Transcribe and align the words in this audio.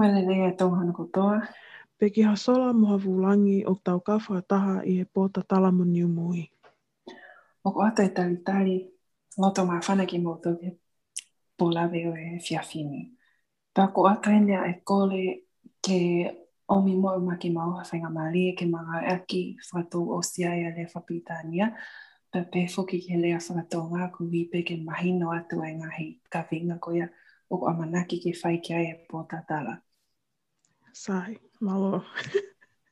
Mananea 0.00 0.56
tau 0.56 0.72
kotoa. 0.96 1.46
Peki 1.98 2.22
hasola 2.22 2.72
moha 2.72 2.96
vulangi 2.96 3.64
o 3.66 3.74
tau 3.84 4.00
kawha 4.00 4.40
taha 4.48 4.80
i 4.82 4.92
he 4.98 5.04
pōta 5.04 5.42
tala 5.48 5.70
mo 5.70 5.84
niu 5.84 6.08
mui. 6.08 6.48
O 7.64 7.72
ko 7.72 7.82
ata 7.84 8.02
e 8.08 8.08
tali 8.08 8.36
tali, 8.36 8.76
loto 9.36 9.62
mā 9.68 9.76
whana 9.84 10.06
ki 10.06 10.18
mō 10.24 10.32
tōke 10.44 10.70
pōlawe 11.60 12.00
o 12.08 12.12
e 12.16 12.38
fiafini. 12.46 13.02
Tā 13.76 13.92
ko 13.92 14.06
ata 14.08 14.32
e 14.32 14.40
nea 14.40 14.62
e 14.70 14.80
kōle 14.88 15.20
ke 15.84 15.98
o 16.68 16.80
mi 16.80 16.96
mō 16.96 17.12
ma 17.26 17.36
ki 17.36 17.52
mā 17.52 17.68
oha 17.68 17.84
whenga 17.90 18.08
mā 18.16 18.30
ke 18.56 18.64
mga 18.64 19.04
aki 19.16 19.42
whatou 19.68 20.16
o 20.16 20.22
sia 20.22 20.54
e 20.56 20.64
a 20.64 20.72
le 20.78 20.88
whapitania. 20.94 21.68
Tā 22.32 22.46
pefo 22.48 22.86
ki 22.88 23.02
ke 23.04 23.20
lea 23.20 23.36
whatou 23.36 23.92
ngā 23.92 24.08
ku 24.16 24.24
ke 24.64 24.80
mahi 24.80 25.12
no 25.12 25.28
atu 25.36 25.60
e 25.60 25.76
ngahi 25.76 26.08
ka 26.30 26.46
whinga 26.50 26.80
koia 26.80 27.10
o 27.50 27.66
amanaki 27.68 28.16
ke 28.24 28.32
whai 28.42 28.56
ki 28.64 28.72
e 28.72 28.96
pōta 29.12 29.44
tala. 29.46 29.76
Sai, 30.92 31.36
malo. 31.60 32.04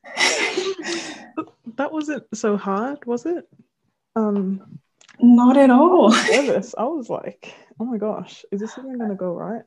that 1.77 1.93
wasn't 1.93 2.25
so 2.35 2.57
hard, 2.57 3.05
was 3.07 3.27
it? 3.27 3.49
Um, 4.17 4.81
Not 5.21 5.57
at 5.57 5.71
all. 5.71 6.11
nervous. 6.33 6.75
I 6.77 6.85
was 6.85 7.09
like, 7.09 7.55
oh 7.81 7.85
my 7.85 7.99
gosh, 7.99 8.45
is 8.53 8.61
this 8.61 8.77
even 8.79 8.99
going 8.99 9.11
to 9.11 9.17
go 9.17 9.33
right? 9.33 9.63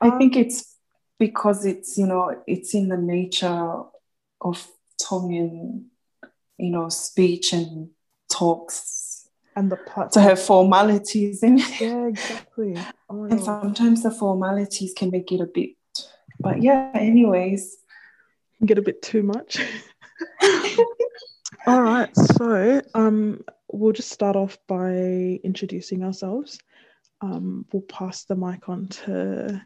I 0.00 0.08
Um, 0.08 0.18
think 0.18 0.36
it's 0.36 0.76
because 1.18 1.64
it's 1.64 1.96
you 1.96 2.06
know 2.06 2.42
it's 2.46 2.74
in 2.74 2.88
the 2.88 2.96
nature 2.96 3.82
of 4.40 4.66
Tongan, 5.00 5.86
you 6.58 6.70
know, 6.70 6.88
speech 6.88 7.52
and 7.52 7.90
talks 8.30 9.28
and 9.54 9.70
the 9.70 9.76
to 10.12 10.20
have 10.20 10.40
formalities 10.42 11.42
in 11.42 11.58
it. 11.58 11.80
Yeah, 11.80 12.06
exactly. 12.06 12.74
Oh 13.08 13.24
And 13.24 13.38
gosh. 13.38 13.44
sometimes 13.44 14.02
the 14.02 14.10
formalities 14.10 14.92
can 14.96 15.10
make 15.10 15.30
it 15.30 15.40
a 15.40 15.46
bit 15.46 15.70
but 16.42 16.62
yeah, 16.62 16.90
anyways. 16.94 17.76
get 18.64 18.78
a 18.78 18.82
bit 18.82 19.02
too 19.02 19.22
much. 19.22 19.58
All 21.66 21.82
right, 21.82 22.14
so 22.16 22.82
um, 22.94 23.44
we'll 23.70 23.92
just 23.92 24.10
start 24.10 24.36
off 24.36 24.58
by 24.66 24.92
introducing 25.44 26.02
ourselves. 26.02 26.58
Um, 27.20 27.66
we'll 27.72 27.82
pass 27.82 28.24
the 28.24 28.34
mic 28.34 28.68
on 28.68 28.88
to 28.88 29.62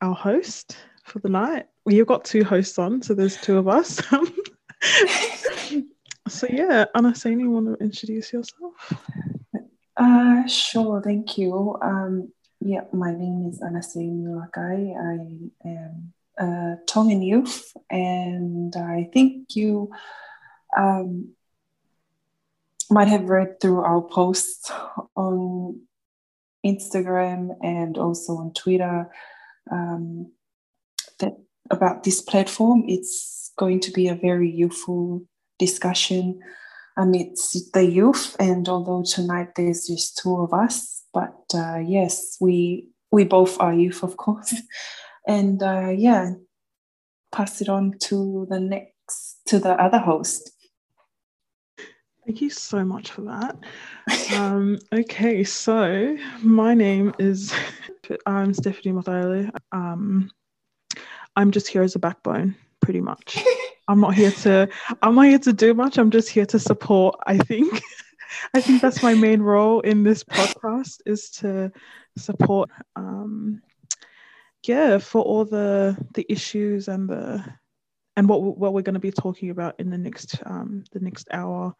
our 0.00 0.14
host 0.14 0.76
for 1.04 1.20
the 1.20 1.28
night. 1.28 1.66
Well, 1.84 1.94
you've 1.94 2.08
got 2.08 2.24
two 2.24 2.42
hosts 2.44 2.78
on, 2.78 3.00
so 3.02 3.14
there's 3.14 3.36
two 3.36 3.58
of 3.58 3.68
us. 3.68 4.00
so 6.28 6.46
yeah, 6.50 6.86
Anasini, 6.96 7.42
you 7.42 7.50
want 7.50 7.66
to 7.78 7.84
introduce 7.84 8.32
yourself? 8.32 8.92
Uh 9.96 10.44
sure, 10.46 11.00
thank 11.00 11.38
you. 11.38 11.78
Um 11.80 12.32
yeah, 12.64 12.84
my 12.94 13.12
name 13.12 13.50
is 13.52 13.60
Anase 13.60 14.10
Mulakai. 14.10 14.96
I 14.96 15.68
am 15.68 16.14
a 16.38 16.76
Tongan 16.86 17.20
youth 17.20 17.72
and 17.90 18.74
I 18.74 19.10
think 19.12 19.54
you 19.54 19.92
um 20.76 21.34
might 22.90 23.08
have 23.08 23.28
read 23.28 23.60
through 23.60 23.80
our 23.80 24.00
posts 24.00 24.72
on 25.14 25.82
Instagram 26.64 27.54
and 27.62 27.98
also 27.98 28.36
on 28.36 28.52
Twitter 28.54 29.10
um, 29.70 30.32
that 31.18 31.34
about 31.70 32.04
this 32.04 32.22
platform. 32.22 32.84
It's 32.88 33.52
going 33.58 33.80
to 33.80 33.90
be 33.90 34.08
a 34.08 34.14
very 34.14 34.50
youthful 34.50 35.22
discussion 35.58 36.40
amidst 36.96 37.72
the 37.72 37.84
youth. 37.84 38.36
And 38.38 38.68
although 38.68 39.02
tonight 39.02 39.54
there's 39.56 39.86
just 39.86 40.18
two 40.18 40.40
of 40.40 40.52
us, 40.52 41.03
but 41.14 41.44
uh, 41.54 41.78
yes, 41.78 42.36
we 42.40 42.88
we 43.10 43.24
both 43.24 43.58
are 43.60 43.72
youth, 43.72 44.02
of 44.02 44.16
course. 44.16 44.54
And 45.26 45.62
uh, 45.62 45.88
yeah, 45.88 46.32
pass 47.32 47.62
it 47.62 47.70
on 47.70 47.94
to 48.08 48.46
the 48.50 48.60
next 48.60 49.40
to 49.46 49.58
the 49.58 49.70
other 49.70 49.96
host. 49.96 50.50
Thank 52.26 52.42
you 52.42 52.50
so 52.50 52.84
much 52.84 53.10
for 53.10 53.22
that. 53.22 53.56
Um, 54.34 54.78
okay, 54.92 55.44
so 55.44 56.16
my 56.42 56.74
name 56.74 57.14
is 57.18 57.54
I'm 58.26 58.52
Stephanie 58.52 58.92
Mathaile. 58.92 59.50
Um, 59.72 60.30
I'm 61.36 61.50
just 61.50 61.68
here 61.68 61.82
as 61.82 61.94
a 61.94 61.98
backbone, 61.98 62.54
pretty 62.80 63.00
much. 63.00 63.42
I'm 63.88 64.00
not 64.00 64.14
here 64.14 64.30
to 64.30 64.68
I'm 65.02 65.14
not 65.14 65.26
here 65.26 65.38
to 65.40 65.52
do 65.52 65.74
much. 65.74 65.98
I'm 65.98 66.10
just 66.10 66.28
here 66.28 66.46
to 66.46 66.58
support. 66.58 67.18
I 67.26 67.38
think 67.38 67.80
I 68.54 68.60
think 68.60 68.82
that's 68.82 69.02
my 69.02 69.14
main 69.14 69.40
role 69.40 69.80
in 69.80 70.02
this 70.02 70.24
podcast 70.24 71.00
is 71.06 71.30
to 71.30 71.72
support. 72.16 72.70
Um, 72.96 73.62
yeah, 74.64 74.98
for 74.98 75.22
all 75.22 75.44
the 75.44 75.96
the 76.14 76.24
issues 76.28 76.88
and 76.88 77.08
the 77.08 77.44
and 78.16 78.28
what 78.28 78.42
what 78.42 78.72
we're 78.72 78.82
going 78.82 78.94
to 78.94 79.00
be 79.00 79.10
talking 79.10 79.50
about 79.50 79.74
in 79.78 79.90
the 79.90 79.98
next 79.98 80.40
um, 80.46 80.84
the 80.92 81.00
next 81.00 81.28
hour. 81.32 81.74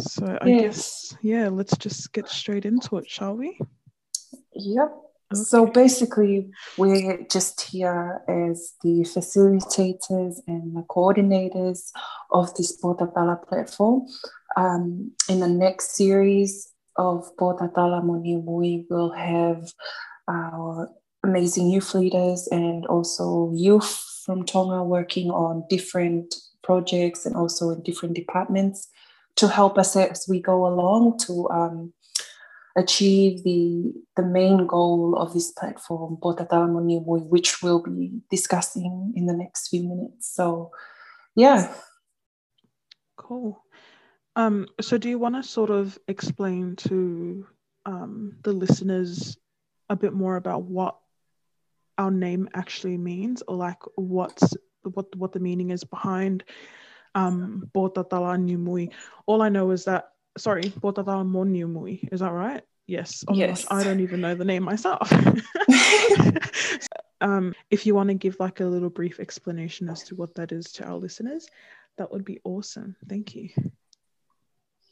So 0.00 0.38
I 0.40 0.48
Yes. 0.48 0.60
guess 0.60 1.18
yeah, 1.22 1.48
let's 1.48 1.76
just 1.76 2.12
get 2.12 2.28
straight 2.28 2.64
into 2.64 2.96
it, 2.98 3.08
shall 3.08 3.36
we? 3.36 3.58
Yep. 4.54 4.92
So 5.32 5.66
basically, 5.66 6.50
we're 6.76 7.24
just 7.30 7.60
here 7.60 8.20
as 8.26 8.74
the 8.82 9.02
facilitators 9.04 10.40
and 10.48 10.74
the 10.76 10.82
coordinators 10.88 11.92
of 12.32 12.52
this 12.56 12.76
Portatala 12.82 13.40
platform. 13.46 14.08
Um, 14.56 15.12
in 15.28 15.40
the 15.40 15.48
next 15.48 15.96
series 15.96 16.72
of 16.96 17.34
Portatala 17.36 18.02
Moniumui, 18.02 18.86
we'll 18.90 19.12
have 19.12 19.72
our 20.28 20.90
amazing 21.22 21.70
youth 21.70 21.94
leaders 21.94 22.48
and 22.50 22.86
also 22.86 23.52
youth 23.54 24.04
from 24.24 24.44
Tonga 24.44 24.82
working 24.82 25.30
on 25.30 25.64
different 25.68 26.34
projects 26.62 27.26
and 27.26 27.36
also 27.36 27.70
in 27.70 27.82
different 27.82 28.14
departments 28.14 28.88
to 29.36 29.48
help 29.48 29.78
us 29.78 29.96
as 29.96 30.26
we 30.28 30.40
go 30.40 30.66
along 30.66 31.18
to 31.18 31.48
um, 31.50 31.92
achieve 32.76 33.42
the 33.44 33.92
the 34.16 34.22
main 34.22 34.66
goal 34.66 35.16
of 35.16 35.32
this 35.32 35.52
platform, 35.52 36.18
Potatala 36.22 36.68
Moniumui, 36.68 37.26
which 37.28 37.62
we'll 37.62 37.82
be 37.82 38.12
discussing 38.30 39.12
in 39.16 39.26
the 39.26 39.32
next 39.32 39.68
few 39.68 39.82
minutes. 39.88 40.34
So, 40.34 40.70
yeah, 41.34 41.72
Cool. 43.30 43.62
Um, 44.36 44.66
so 44.80 44.98
do 44.98 45.08
you 45.08 45.18
want 45.18 45.34
to 45.34 45.42
sort 45.42 45.70
of 45.70 45.98
explain 46.08 46.76
to 46.76 47.46
um, 47.86 48.36
the 48.42 48.52
listeners 48.52 49.36
a 49.88 49.96
bit 49.96 50.12
more 50.12 50.36
about 50.36 50.62
what 50.62 50.96
our 51.98 52.10
name 52.10 52.48
actually 52.54 52.96
means, 52.96 53.42
or 53.42 53.56
like 53.56 53.78
what's 53.96 54.54
what 54.82 55.14
what 55.16 55.32
the 55.32 55.40
meaning 55.40 55.70
is 55.70 55.84
behind 55.84 56.44
um, 57.14 57.68
Botatala 57.74 58.38
Niumui? 58.38 58.92
All 59.26 59.42
I 59.42 59.48
know 59.48 59.70
is 59.72 59.84
that 59.84 60.12
sorry, 60.38 60.62
Botatala 60.62 61.26
Moniumui. 61.26 62.08
Is 62.12 62.20
that 62.20 62.32
right? 62.32 62.62
Yes. 62.86 63.24
Oh 63.28 63.34
my 63.34 63.48
gosh, 63.48 63.60
Yes. 63.60 63.66
I 63.70 63.84
don't 63.84 64.00
even 64.00 64.20
know 64.20 64.34
the 64.34 64.44
name 64.44 64.62
myself. 64.62 65.12
um, 67.20 67.54
if 67.70 67.86
you 67.86 67.94
want 67.94 68.08
to 68.08 68.14
give 68.14 68.36
like 68.40 68.60
a 68.60 68.64
little 68.64 68.90
brief 68.90 69.20
explanation 69.20 69.88
as 69.88 70.02
to 70.04 70.16
what 70.16 70.34
that 70.36 70.52
is 70.52 70.72
to 70.72 70.84
our 70.84 70.96
listeners, 70.96 71.48
that 71.98 72.10
would 72.10 72.24
be 72.24 72.40
awesome. 72.44 72.96
Thank 73.08 73.36
you. 73.36 73.50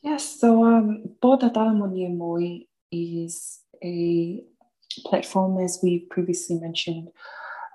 Yes, 0.02 0.40
so 0.40 0.64
um, 0.64 1.04
Potatala 1.20 1.72
Moniumui 1.74 2.66
is 2.92 3.60
a 3.82 4.42
platform, 5.04 5.58
as 5.62 5.80
we 5.82 6.06
previously 6.10 6.56
mentioned. 6.58 7.08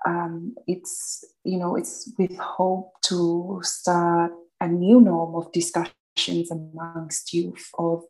Um, 0.06 0.54
it's 0.66 1.24
you 1.44 1.58
know 1.58 1.76
it's 1.76 2.10
with 2.18 2.36
hope 2.36 2.92
to 3.04 3.60
start 3.62 4.32
a 4.60 4.68
new 4.68 5.00
norm 5.00 5.34
of 5.34 5.52
discussions 5.52 6.50
amongst 6.50 7.32
youth 7.32 7.70
of 7.78 8.02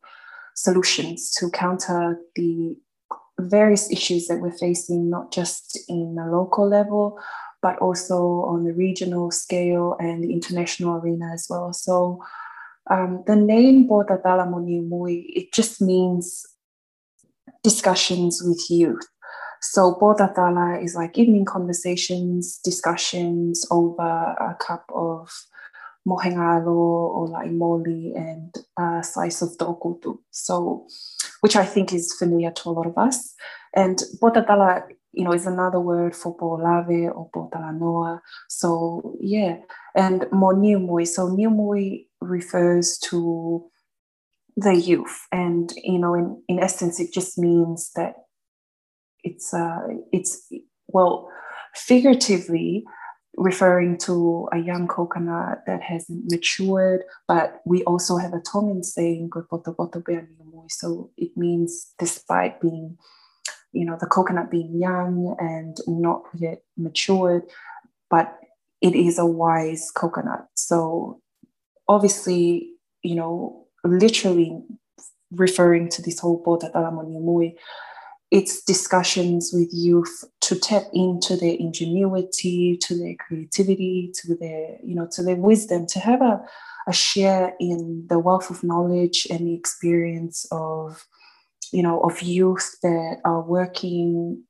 solutions 0.54 1.32
to 1.32 1.50
counter 1.50 2.18
the 2.36 2.76
various 3.40 3.90
issues 3.90 4.26
that 4.28 4.40
we're 4.40 4.52
facing, 4.52 5.10
not 5.10 5.32
just 5.32 5.78
in 5.88 6.16
a 6.18 6.30
local 6.30 6.68
level, 6.68 7.18
but 7.62 7.78
also 7.78 8.44
on 8.46 8.64
the 8.64 8.72
regional 8.72 9.30
scale 9.30 9.96
and 9.98 10.22
the 10.22 10.32
international 10.32 10.96
arena 10.96 11.32
as 11.32 11.46
well. 11.50 11.72
So 11.72 12.22
um, 12.90 13.24
the 13.26 13.36
name 13.36 13.88
Potatala 13.88 14.46
Moniumui, 14.46 15.24
it 15.28 15.52
just 15.52 15.80
means 15.80 16.44
discussions 17.62 18.42
with 18.44 18.62
youth. 18.68 19.06
So 19.62 19.94
Potatala 19.94 20.82
is 20.84 20.94
like 20.94 21.16
evening 21.16 21.46
conversations, 21.46 22.60
discussions 22.62 23.66
over 23.70 24.02
a 24.02 24.56
cup 24.60 24.84
of 24.94 25.30
mohengalo 26.06 26.68
or 26.68 27.28
like 27.28 27.50
moli 27.50 28.14
and 28.14 28.54
a 28.78 29.02
slice 29.02 29.40
of 29.40 29.56
dokutu. 29.56 30.18
So, 30.30 30.86
which 31.40 31.56
I 31.56 31.64
think 31.64 31.94
is 31.94 32.12
familiar 32.12 32.50
to 32.50 32.68
a 32.68 32.72
lot 32.72 32.86
of 32.86 32.98
us. 32.98 33.34
And 33.74 33.98
Potatala, 34.22 34.82
you 35.14 35.24
know, 35.24 35.32
is 35.32 35.46
another 35.46 35.80
word 35.80 36.14
for 36.14 36.36
Polave 36.36 37.14
or 37.14 37.30
Potalanoa. 37.30 38.20
So 38.48 39.16
yeah, 39.20 39.58
and 39.94 40.22
Moniumui. 40.32 41.06
So 41.06 41.28
Niumui 41.28 42.06
refers 42.20 42.98
to 43.10 43.64
the 44.56 44.74
youth. 44.74 45.26
And, 45.32 45.72
you 45.82 45.98
know, 45.98 46.14
in, 46.14 46.42
in 46.48 46.58
essence, 46.58 47.00
it 47.00 47.12
just 47.12 47.38
means 47.38 47.90
that 47.96 48.14
it's 49.22 49.54
uh, 49.54 49.80
it's 50.12 50.52
well, 50.88 51.28
figuratively 51.74 52.84
referring 53.36 53.98
to 53.98 54.48
a 54.52 54.58
young 54.58 54.86
coconut 54.86 55.62
that 55.66 55.82
hasn't 55.82 56.30
matured, 56.30 57.02
but 57.26 57.60
we 57.66 57.82
also 57.84 58.16
have 58.16 58.32
a 58.32 58.40
Tongan 58.40 58.84
saying 58.84 59.30
so 60.68 61.10
it 61.16 61.36
means 61.36 61.92
despite 61.98 62.60
being, 62.60 62.96
you 63.74 63.84
know, 63.84 63.96
the 64.00 64.06
coconut 64.06 64.50
being 64.50 64.78
young 64.78 65.36
and 65.38 65.76
not 65.86 66.22
yet 66.34 66.62
matured, 66.76 67.42
but 68.08 68.38
it 68.80 68.94
is 68.94 69.18
a 69.18 69.26
wise 69.26 69.90
coconut. 69.90 70.46
So 70.54 71.20
obviously, 71.88 72.70
you 73.02 73.16
know, 73.16 73.66
literally 73.84 74.62
referring 75.32 75.88
to 75.90 76.02
this 76.02 76.20
whole 76.20 76.42
Bota 76.42 76.70
Talamoniumui, 76.74 77.56
it's 78.30 78.62
discussions 78.62 79.50
with 79.52 79.68
youth 79.72 80.24
to 80.42 80.58
tap 80.58 80.84
into 80.92 81.36
their 81.36 81.54
ingenuity, 81.58 82.76
to 82.78 82.96
their 82.96 83.14
creativity, 83.18 84.12
to 84.14 84.34
their, 84.36 84.76
you 84.82 84.94
know, 84.94 85.08
to 85.12 85.22
their 85.22 85.36
wisdom, 85.36 85.86
to 85.86 85.98
have 85.98 86.22
a, 86.22 86.40
a 86.86 86.92
share 86.92 87.54
in 87.58 88.06
the 88.08 88.18
wealth 88.18 88.50
of 88.50 88.62
knowledge 88.62 89.26
and 89.30 89.46
the 89.46 89.54
experience 89.54 90.46
of, 90.50 91.06
you 91.74 91.82
know, 91.82 91.98
of 92.00 92.22
youth 92.22 92.76
that 92.84 93.16
are 93.24 93.42
working 93.42 94.44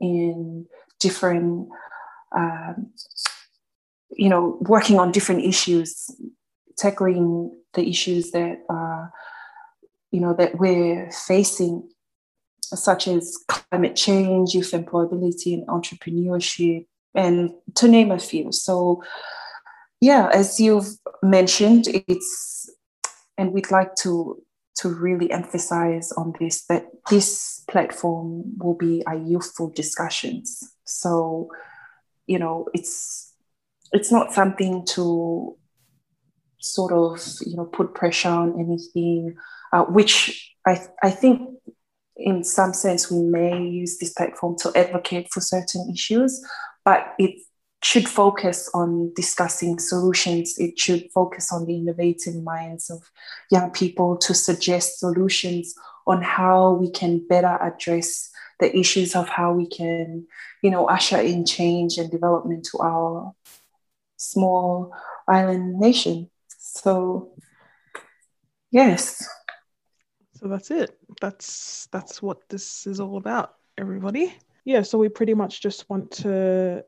in 0.00 0.66
different, 1.00 1.68
um, 2.36 2.92
you 4.12 4.28
know, 4.28 4.56
working 4.60 5.00
on 5.00 5.10
different 5.10 5.44
issues, 5.44 6.08
tackling 6.78 7.50
the 7.74 7.88
issues 7.88 8.30
that 8.30 8.58
are, 8.68 9.12
you 10.12 10.20
know, 10.20 10.32
that 10.38 10.58
we're 10.58 11.10
facing 11.10 11.88
such 12.62 13.08
as 13.08 13.36
climate 13.48 13.96
change, 13.96 14.54
youth 14.54 14.70
employability, 14.70 15.54
and 15.54 15.66
entrepreneurship, 15.66 16.86
and 17.16 17.50
to 17.74 17.88
name 17.88 18.12
a 18.12 18.18
few. 18.20 18.52
So, 18.52 19.02
yeah, 20.00 20.30
as 20.32 20.60
you've 20.60 20.88
mentioned, 21.20 21.88
it's, 21.88 22.70
and 23.36 23.52
we'd 23.52 23.72
like 23.72 23.96
to 23.96 24.40
to 24.76 24.88
really 24.88 25.30
emphasize 25.30 26.12
on 26.12 26.32
this 26.40 26.64
that 26.66 26.86
this 27.10 27.64
platform 27.68 28.44
will 28.58 28.74
be 28.74 29.02
a 29.06 29.16
youthful 29.16 29.70
discussions. 29.70 30.74
So, 30.84 31.50
you 32.26 32.38
know, 32.38 32.68
it's 32.74 33.34
it's 33.92 34.10
not 34.10 34.32
something 34.32 34.86
to 34.86 35.56
sort 36.58 36.92
of 36.92 37.20
you 37.44 37.56
know 37.56 37.66
put 37.66 37.94
pressure 37.94 38.30
on 38.30 38.58
anything, 38.58 39.34
uh, 39.72 39.84
which 39.84 40.54
I 40.66 40.80
I 41.02 41.10
think 41.10 41.48
in 42.16 42.44
some 42.44 42.72
sense, 42.72 43.10
we 43.10 43.22
may 43.22 43.62
use 43.62 43.98
this 43.98 44.12
platform 44.12 44.56
to 44.58 44.72
advocate 44.76 45.28
for 45.32 45.40
certain 45.40 45.90
issues, 45.92 46.44
but 46.84 47.14
it 47.18 47.40
should 47.82 48.08
focus 48.08 48.70
on 48.74 49.12
discussing 49.14 49.78
solutions. 49.78 50.56
It 50.58 50.78
should 50.78 51.10
focus 51.12 51.52
on 51.52 51.66
the 51.66 51.76
innovative 51.76 52.40
minds 52.42 52.90
of 52.90 53.10
young 53.50 53.70
people 53.72 54.16
to 54.18 54.34
suggest 54.34 55.00
solutions 55.00 55.74
on 56.06 56.22
how 56.22 56.74
we 56.74 56.90
can 56.90 57.26
better 57.26 57.58
address 57.60 58.30
the 58.60 58.76
issues 58.76 59.16
of 59.16 59.28
how 59.28 59.52
we 59.52 59.66
can, 59.66 60.26
you 60.62 60.70
know, 60.70 60.86
usher 60.86 61.20
in 61.20 61.44
change 61.44 61.98
and 61.98 62.10
development 62.10 62.64
to 62.66 62.78
our 62.78 63.34
small 64.16 64.92
island 65.26 65.80
nation. 65.80 66.30
So, 66.58 67.32
yes. 68.70 69.26
So 70.34 70.46
that's 70.46 70.70
it. 70.70 70.96
That's 71.20 71.88
that's 71.90 72.22
what 72.22 72.48
this 72.48 72.86
is 72.86 73.00
all 73.00 73.16
about, 73.16 73.54
everybody. 73.76 74.32
Yeah, 74.64 74.82
so 74.82 74.98
we 74.98 75.08
pretty 75.08 75.34
much 75.34 75.60
just 75.60 75.90
want 75.90 76.12
to 76.22 76.84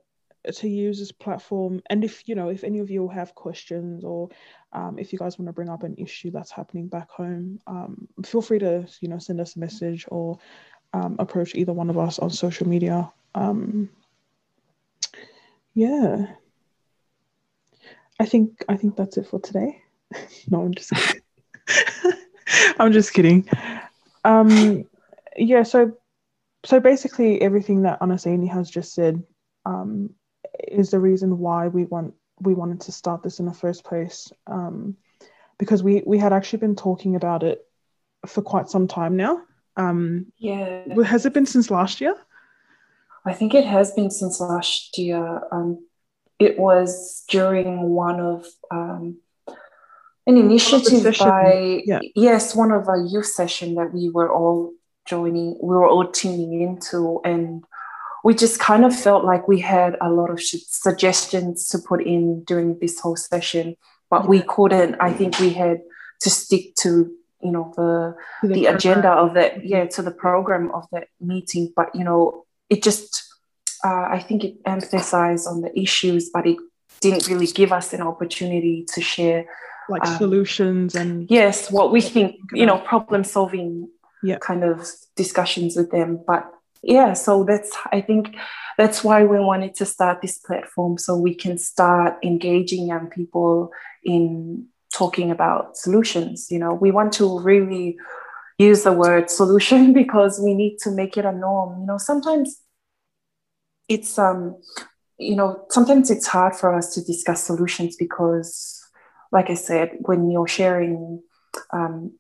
to 0.53 0.69
use 0.69 0.99
this 0.99 1.13
platform. 1.13 1.83
And 1.91 2.05
if 2.05 2.29
you 2.29 2.35
know 2.35 2.49
if 2.49 2.65
any 2.65 2.79
of 2.81 2.91
you 2.91 3.09
have 3.09 3.35
questions 3.35 4.05
or 4.05 4.29
um, 4.73 4.99
if 4.99 5.13
you 5.13 5.19
guys 5.19 5.39
want 5.39 5.49
to 5.49 5.53
bring 5.53 5.69
up 5.69 5.83
an 5.83 5.95
issue 5.99 6.31
that's 6.31 6.51
happening 6.51 6.89
back 6.89 7.11
home 7.11 7.61
um, 7.67 8.09
feel 8.25 8.43
free 8.43 8.59
to 8.59 8.87
you 9.01 9.09
know 9.09 9.19
send 9.19 9.41
us 9.41 9.57
a 9.57 9.59
message 9.59 10.05
or 10.09 10.39
um, 10.93 11.17
approach 11.19 11.55
either 11.55 11.73
one 11.73 11.91
of 11.91 11.99
us 11.99 12.19
on 12.19 12.31
social 12.31 12.69
media. 12.69 13.11
Um, 13.35 13.91
yeah. 15.75 16.27
I 18.21 18.27
think 18.27 18.65
i 18.69 18.77
think 18.77 18.97
that's 18.97 19.17
it 19.17 19.27
for 19.27 19.41
today. 19.41 19.83
No 20.49 20.63
i'm 20.63 20.75
just 20.75 20.91
kidding. 20.91 21.23
I'm 22.79 22.93
just 22.93 23.13
kidding. 23.13 23.49
Um, 24.25 24.85
yeah, 25.37 25.63
so 25.63 25.97
so 26.65 26.81
basically 26.81 27.43
everything 27.43 27.83
that 27.83 28.01
Anasini 28.01 28.51
has 28.51 28.71
just 28.71 28.95
said 28.95 29.23
um, 29.67 30.11
is 30.69 30.91
the 30.91 31.01
reason 31.01 31.39
why 31.39 31.69
we 31.69 31.85
want 31.85 32.15
we 32.41 32.55
wanted 32.55 32.81
to 32.83 32.93
start 32.93 33.23
this 33.23 33.41
in 33.41 33.47
the 33.47 33.53
first 33.53 33.85
place. 33.85 34.33
Um, 34.47 34.97
because 35.59 35.83
we 35.83 36.03
we 36.07 36.19
had 36.19 36.33
actually 36.33 36.61
been 36.61 36.77
talking 36.77 37.17
about 37.17 37.43
it 37.43 37.67
for 38.27 38.43
quite 38.43 38.69
some 38.69 38.89
time 38.89 39.17
now. 39.17 39.43
Um, 39.77 40.27
yeah. 40.39 40.85
Has 41.05 41.27
it 41.27 41.33
been 41.33 41.47
since 41.47 41.71
last 41.71 42.01
year? 42.01 42.15
I 43.25 43.33
think 43.33 43.55
it 43.55 43.65
has 43.65 43.93
been 43.93 44.11
since 44.11 44.41
last 44.41 44.99
year. 44.99 45.41
Um, 45.51 45.85
it 46.39 46.59
was 46.59 47.25
during 47.29 47.81
one 47.91 48.21
of 48.21 48.47
um, 48.71 49.19
an 50.27 50.37
initiative 50.37 51.17
by 51.19 51.83
yeah. 51.85 52.01
yes 52.15 52.55
one 52.55 52.71
of 52.71 52.89
our 52.89 52.99
youth 52.99 53.27
session 53.27 53.75
that 53.75 53.93
we 53.93 54.09
were 54.09 54.33
all 54.33 54.73
joining 55.07 55.59
we 55.63 55.75
were 55.75 55.87
all 55.87 56.07
tuning 56.07 56.61
into 56.63 57.21
and 57.25 57.63
we 58.25 58.35
just 58.35 58.59
kind 58.59 58.85
of 58.85 58.99
felt 58.99 59.25
like 59.25 59.47
we 59.47 59.61
had 59.61 59.97
a 60.01 60.11
lot 60.11 60.31
of 60.31 60.41
suggestions 60.43 61.69
to 61.69 61.79
put 61.79 62.03
in 62.03 62.43
during 62.45 62.79
this 62.81 62.99
whole 63.01 63.17
session 63.17 63.77
but 64.15 64.29
we 64.29 64.43
couldn't. 64.43 64.95
I 65.01 65.13
think 65.13 65.41
we 65.41 65.51
had 65.51 65.81
to 66.21 66.31
stick 66.31 66.75
to 66.77 67.11
you 67.43 67.51
know 67.51 67.73
the 67.77 68.15
the, 68.47 68.55
the 68.55 68.67
agenda 68.67 69.11
of 69.11 69.35
that 69.35 69.67
yeah 69.67 69.87
to 69.87 70.03
the 70.03 70.11
program 70.11 70.71
of 70.73 70.87
that 70.93 71.09
meeting 71.21 71.73
but 71.77 71.95
you 71.95 72.05
know 72.05 72.45
it 72.71 72.83
just 72.83 73.23
uh, 73.85 74.07
i 74.17 74.19
think 74.19 74.45
it 74.45 74.55
emphasized 74.65 75.47
on 75.47 75.61
the 75.61 75.79
issues 75.79 76.31
but 76.33 76.47
it 76.47 76.57
didn't 77.01 77.29
really 77.29 77.47
give 77.47 77.71
us 77.71 77.93
an 77.93 78.01
opportunity 78.01 78.87
to 78.95 79.03
share 79.03 79.45
like 79.91 80.07
um, 80.07 80.17
solutions 80.17 80.95
and 80.95 81.31
yes 81.31 81.71
what 81.71 81.93
we 81.93 82.01
think 82.01 82.37
you 82.55 82.65
know 82.65 82.79
problem 82.79 83.25
solving 83.25 83.89
yeah. 84.23 84.39
kind 84.39 84.65
of 84.65 84.89
discussions 85.17 85.77
with 85.77 85.91
them 85.91 86.19
but 86.27 86.51
yeah 86.85 87.13
so 87.13 87.45
that's 87.45 87.77
i 87.93 88.01
think 88.01 88.37
that's 88.77 89.05
why 89.05 89.25
we 89.25 89.39
wanted 89.39 89.75
to 89.75 89.85
start 89.85 90.21
this 90.21 90.39
platform 90.39 90.99
so 90.99 91.17
we 91.17 91.35
can 91.35 91.59
start 91.59 92.15
engaging 92.23 92.87
young 92.87 93.09
people 93.09 93.71
in 94.05 94.67
talking 94.93 95.31
about 95.31 95.77
solutions 95.77 96.49
you 96.51 96.59
know? 96.59 96.75
We 96.75 96.91
want 96.93 97.13
to 97.15 97.41
really 97.41 97.97
use 98.59 98.85
the 98.85 98.93
word 98.93 99.31
solution 99.31 99.93
because 100.03 100.41
we 100.43 100.55
need 100.55 100.79
to 100.81 100.91
make 100.91 101.17
it 101.17 101.25
a 101.25 101.33
norm 101.33 101.81
you 101.81 101.87
know? 101.87 101.99
Sometimes 101.99 102.61
it's 103.89 104.19
um 104.19 104.57
you 105.19 105.37
know 105.37 105.65
sometimes 105.69 106.11
it's 106.11 106.27
hard 106.27 106.57
for 106.57 106.75
us 106.75 106.95
to 106.95 107.03
discuss 107.03 107.43
solutions 107.45 107.97
because 107.97 108.85
like 109.35 109.51
I 109.51 109.55
said, 109.55 109.91
when 110.03 110.31
you're 110.31 110.47
sharing 110.47 111.21
um, 111.73 112.13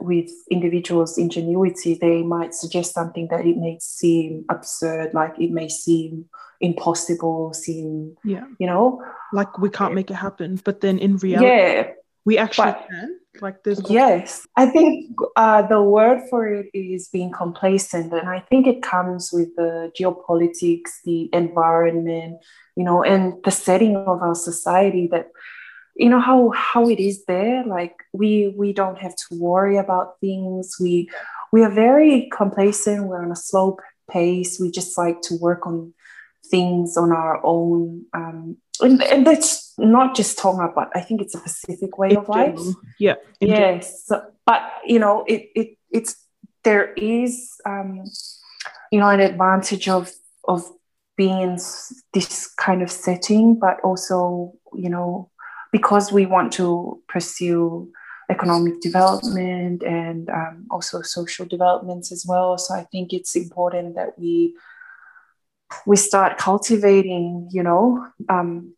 with 0.00 0.30
individuals' 0.50 1.18
ingenuity, 1.18 1.94
they 1.94 2.22
might 2.22 2.54
suggest 2.54 2.94
something 2.94 3.28
that 3.28 3.46
it 3.46 3.56
may 3.56 3.78
seem 3.80 4.44
absurd, 4.48 5.14
like 5.14 5.34
it 5.38 5.50
may 5.50 5.68
seem 5.68 6.26
impossible, 6.60 7.52
seem, 7.54 8.16
yeah, 8.24 8.44
you 8.58 8.66
know, 8.66 9.02
like 9.32 9.58
we 9.58 9.70
can't 9.70 9.94
make 9.94 10.10
it 10.10 10.14
happen. 10.14 10.60
But 10.64 10.80
then 10.80 10.98
in 10.98 11.16
reality, 11.18 11.46
yeah, 11.46 11.90
we 12.24 12.38
actually 12.38 12.72
but, 12.72 12.86
can. 12.88 13.20
Like 13.40 13.64
there's 13.64 13.80
yes, 13.90 14.46
I 14.56 14.66
think 14.66 15.16
uh, 15.34 15.62
the 15.62 15.82
word 15.82 16.20
for 16.30 16.46
it 16.46 16.70
is 16.72 17.08
being 17.08 17.32
complacent, 17.32 18.12
and 18.12 18.28
I 18.28 18.38
think 18.38 18.66
it 18.68 18.80
comes 18.80 19.30
with 19.32 19.48
the 19.56 19.90
geopolitics, 19.98 21.02
the 21.04 21.28
environment, 21.32 22.38
you 22.76 22.84
know, 22.84 23.02
and 23.02 23.34
the 23.44 23.50
setting 23.50 23.96
of 23.96 24.22
our 24.22 24.36
society 24.36 25.08
that 25.08 25.30
you 25.96 26.08
know 26.08 26.20
how 26.20 26.50
how 26.50 26.88
it 26.88 26.98
is 26.98 27.24
there 27.26 27.64
like 27.64 27.94
we 28.12 28.54
we 28.56 28.72
don't 28.72 28.98
have 28.98 29.14
to 29.14 29.26
worry 29.32 29.76
about 29.76 30.18
things 30.20 30.76
we 30.80 31.08
we 31.52 31.62
are 31.62 31.70
very 31.70 32.28
complacent 32.32 33.06
we're 33.06 33.22
on 33.22 33.30
a 33.32 33.36
slow 33.36 33.78
pace 34.10 34.58
we 34.60 34.70
just 34.70 34.98
like 34.98 35.20
to 35.22 35.36
work 35.40 35.66
on 35.66 35.94
things 36.50 36.96
on 36.96 37.12
our 37.12 37.40
own 37.44 38.04
um, 38.12 38.56
and, 38.80 39.02
and 39.02 39.26
that's 39.26 39.72
not 39.78 40.14
just 40.14 40.38
Tonga, 40.38 40.72
but 40.74 40.90
I 40.94 41.00
think 41.00 41.20
it's 41.20 41.34
a 41.34 41.40
Pacific 41.40 41.96
way 41.98 42.16
of 42.16 42.28
life. 42.28 42.58
Yeah. 42.98 43.14
Yes. 43.40 44.04
So, 44.06 44.22
but 44.46 44.62
you 44.84 44.98
know, 44.98 45.24
it 45.26 45.50
it 45.54 45.78
it's 45.90 46.16
there 46.64 46.92
is 46.94 47.52
um, 47.66 48.04
you 48.90 48.98
know 48.98 49.08
an 49.08 49.20
advantage 49.20 49.88
of 49.88 50.12
of 50.46 50.64
being 51.16 51.40
in 51.40 51.58
this 52.12 52.52
kind 52.56 52.82
of 52.82 52.90
setting, 52.90 53.58
but 53.58 53.80
also 53.80 54.54
you 54.74 54.90
know 54.90 55.30
because 55.74 56.12
we 56.12 56.24
want 56.24 56.52
to 56.52 57.02
pursue 57.08 57.90
economic 58.30 58.80
development 58.80 59.82
and 59.82 60.30
um, 60.30 60.68
also 60.70 61.02
social 61.02 61.44
developments 61.44 62.12
as 62.12 62.24
well. 62.24 62.56
So 62.58 62.74
I 62.74 62.84
think 62.92 63.12
it's 63.12 63.34
important 63.34 63.96
that 63.96 64.16
we 64.16 64.54
we 65.84 65.96
start 65.96 66.38
cultivating, 66.38 67.48
you 67.50 67.64
know, 67.64 68.06
um, 68.28 68.76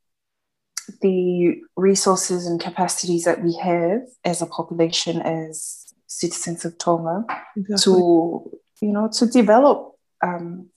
the 1.02 1.60
resources 1.76 2.46
and 2.46 2.58
capacities 2.58 3.24
that 3.24 3.44
we 3.44 3.54
have 3.56 4.00
as 4.24 4.40
a 4.40 4.46
population, 4.46 5.20
as 5.20 5.92
citizens 6.06 6.64
of 6.64 6.78
Tonga, 6.78 7.26
exactly. 7.58 7.92
to 7.92 8.58
you 8.80 8.92
know 8.92 9.10
to 9.18 9.26
develop 9.26 9.98
um, 10.22 10.70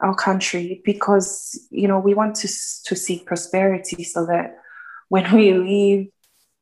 our 0.00 0.14
country 0.14 0.80
because 0.84 1.58
you 1.72 1.88
know 1.88 1.98
we 1.98 2.14
want 2.14 2.36
to 2.36 2.48
to 2.84 2.94
seek 2.94 3.26
prosperity 3.26 4.04
so 4.04 4.24
that 4.26 4.58
when 5.08 5.32
we 5.34 5.52
leave 5.52 6.08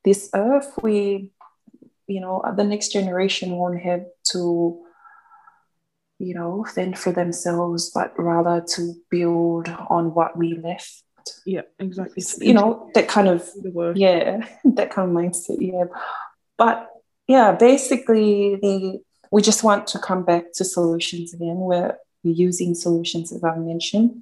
this 0.03 0.29
earth, 0.33 0.71
we 0.81 1.31
you 2.07 2.21
know 2.21 2.43
the 2.55 2.63
next 2.63 2.91
generation 2.91 3.51
won't 3.51 3.81
have 3.81 4.05
to 4.31 4.81
you 6.19 6.33
know 6.33 6.65
fend 6.73 6.97
for 6.97 7.11
themselves, 7.11 7.89
but 7.89 8.13
rather 8.17 8.63
to 8.75 8.93
build 9.09 9.69
on 9.89 10.13
what 10.13 10.37
we 10.37 10.55
left. 10.55 11.03
Yeah 11.45 11.61
exactly. 11.79 12.23
You 12.39 12.53
know 12.53 12.91
that 12.93 13.07
kind 13.07 13.27
of 13.27 13.49
yeah 13.95 14.47
that 14.63 14.91
kind 14.91 15.09
of 15.09 15.15
mindset 15.15 15.57
yeah. 15.59 15.85
But 16.57 16.89
yeah 17.27 17.51
basically 17.53 18.57
the 18.61 19.01
we 19.31 19.41
just 19.41 19.63
want 19.63 19.87
to 19.87 19.99
come 19.99 20.23
back 20.23 20.53
to 20.53 20.63
solutions 20.63 21.33
again. 21.33 21.57
Where 21.57 21.97
we're 22.23 22.33
using 22.33 22.73
solutions 22.73 23.31
as 23.31 23.43
i 23.43 23.55
mentioned. 23.55 24.21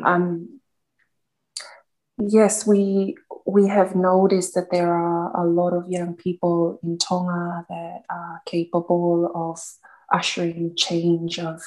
Yeah. 0.00 0.14
um 0.14 0.60
yes 2.18 2.66
we 2.66 3.16
we 3.46 3.68
have 3.68 3.94
noticed 3.94 4.54
that 4.54 4.70
there 4.70 4.92
are 4.92 5.36
a 5.36 5.46
lot 5.48 5.72
of 5.72 5.88
young 5.88 6.14
people 6.14 6.80
in 6.82 6.98
tonga 6.98 7.64
that 7.68 8.02
are 8.10 8.42
capable 8.46 9.30
of 9.34 9.60
ushering 10.12 10.74
change 10.76 11.38
of 11.38 11.60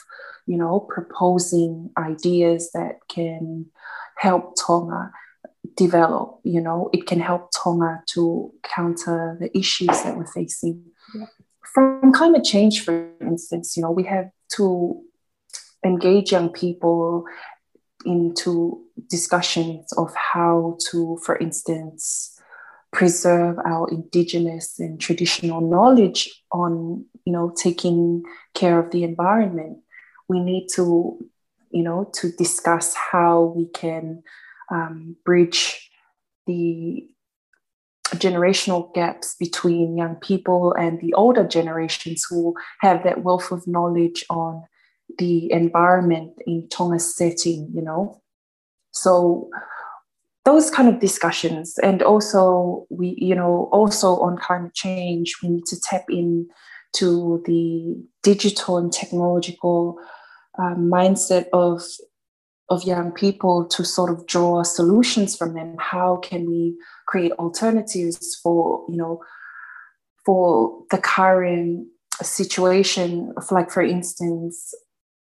you 0.46 0.58
know 0.58 0.80
proposing 0.80 1.90
ideas 1.98 2.72
that 2.74 3.00
can 3.10 3.66
help 4.20 4.54
Tonga 4.60 5.12
develop, 5.76 6.40
you 6.44 6.62
know, 6.62 6.90
it 6.94 7.08
can 7.08 7.20
help 7.20 7.50
Tonga 7.52 8.04
to 8.08 8.54
counter 8.64 9.38
the 9.40 9.56
issues 9.58 9.88
that 10.04 10.18
we're 10.18 10.26
facing. 10.26 10.84
Yeah. 11.16 11.26
From 11.74 12.12
climate 12.12 12.44
change, 12.44 12.84
for 12.84 13.12
instance, 13.22 13.78
you 13.78 13.84
know, 13.84 13.92
we 13.92 14.04
have 14.04 14.30
to 14.56 15.02
engage 15.86 16.32
young 16.32 16.50
people 16.50 17.26
into 18.06 18.84
discussions 19.08 19.92
of 19.94 20.14
how 20.16 20.78
to, 20.92 21.20
for 21.24 21.38
instance, 21.38 22.40
preserve 22.92 23.58
our 23.60 23.88
indigenous 23.90 24.80
and 24.80 25.00
traditional 25.00 25.62
knowledge 25.62 26.44
on, 26.52 27.06
you 27.26 27.34
know, 27.34 27.54
taking 27.56 28.24
care 28.54 28.80
of 28.80 28.92
the 28.92 29.04
environment. 29.04 29.78
We 30.28 30.40
need 30.40 30.68
to 30.76 31.20
you 31.72 31.84
know, 31.84 32.10
to 32.14 32.32
discuss 32.32 32.96
how 32.96 33.54
we 33.56 33.68
can 33.68 34.24
um, 34.72 35.16
bridge 35.24 35.90
the 36.48 37.08
generational 38.16 38.94
gaps 38.94 39.36
between 39.40 39.96
young 39.96 40.16
people 40.16 40.74
and 40.74 41.00
the 41.00 41.14
older 41.14 41.48
generations 41.48 42.26
who 42.28 42.56
have 42.82 43.04
that 43.04 43.24
wealth 43.24 43.52
of 43.52 43.68
knowledge 43.68 44.26
on 44.30 44.64
the 45.20 45.52
environment 45.52 46.34
in 46.48 46.68
Tonga's 46.70 47.16
setting, 47.16 47.70
you 47.74 47.82
know. 47.82 48.22
So 49.02 49.50
those 50.46 50.70
kind 50.72 50.90
of 50.90 51.00
discussions 51.00 51.78
and 51.80 52.02
also 52.02 52.86
we 52.90 53.16
you 53.18 53.36
know 53.36 53.70
also 53.72 54.20
on 54.20 54.38
climate 54.38 54.74
change 54.74 55.36
we 55.44 55.50
need 55.50 55.66
to 55.66 55.80
tap 55.80 56.06
in 56.10 56.48
to 56.96 57.44
the 57.46 57.96
digital 58.24 58.78
and 58.78 58.92
technological 58.92 59.98
um, 60.58 60.90
mindset 60.92 61.46
of 61.54 61.82
of 62.70 62.84
young 62.84 63.12
people 63.12 63.66
to 63.66 63.84
sort 63.84 64.12
of 64.12 64.28
draw 64.28 64.62
solutions 64.64 65.36
from 65.36 65.54
them. 65.56 65.76
How 65.80 66.18
can 66.18 66.50
we 66.50 66.76
create 67.08 67.32
alternatives 67.34 68.40
for 68.42 68.86
you 68.90 68.98
know 68.98 69.22
for 70.26 70.84
the 70.90 70.98
current 70.98 71.88
situation? 72.22 73.34
Of 73.38 73.52
like 73.52 73.70
for 73.72 73.84
instance 73.84 74.74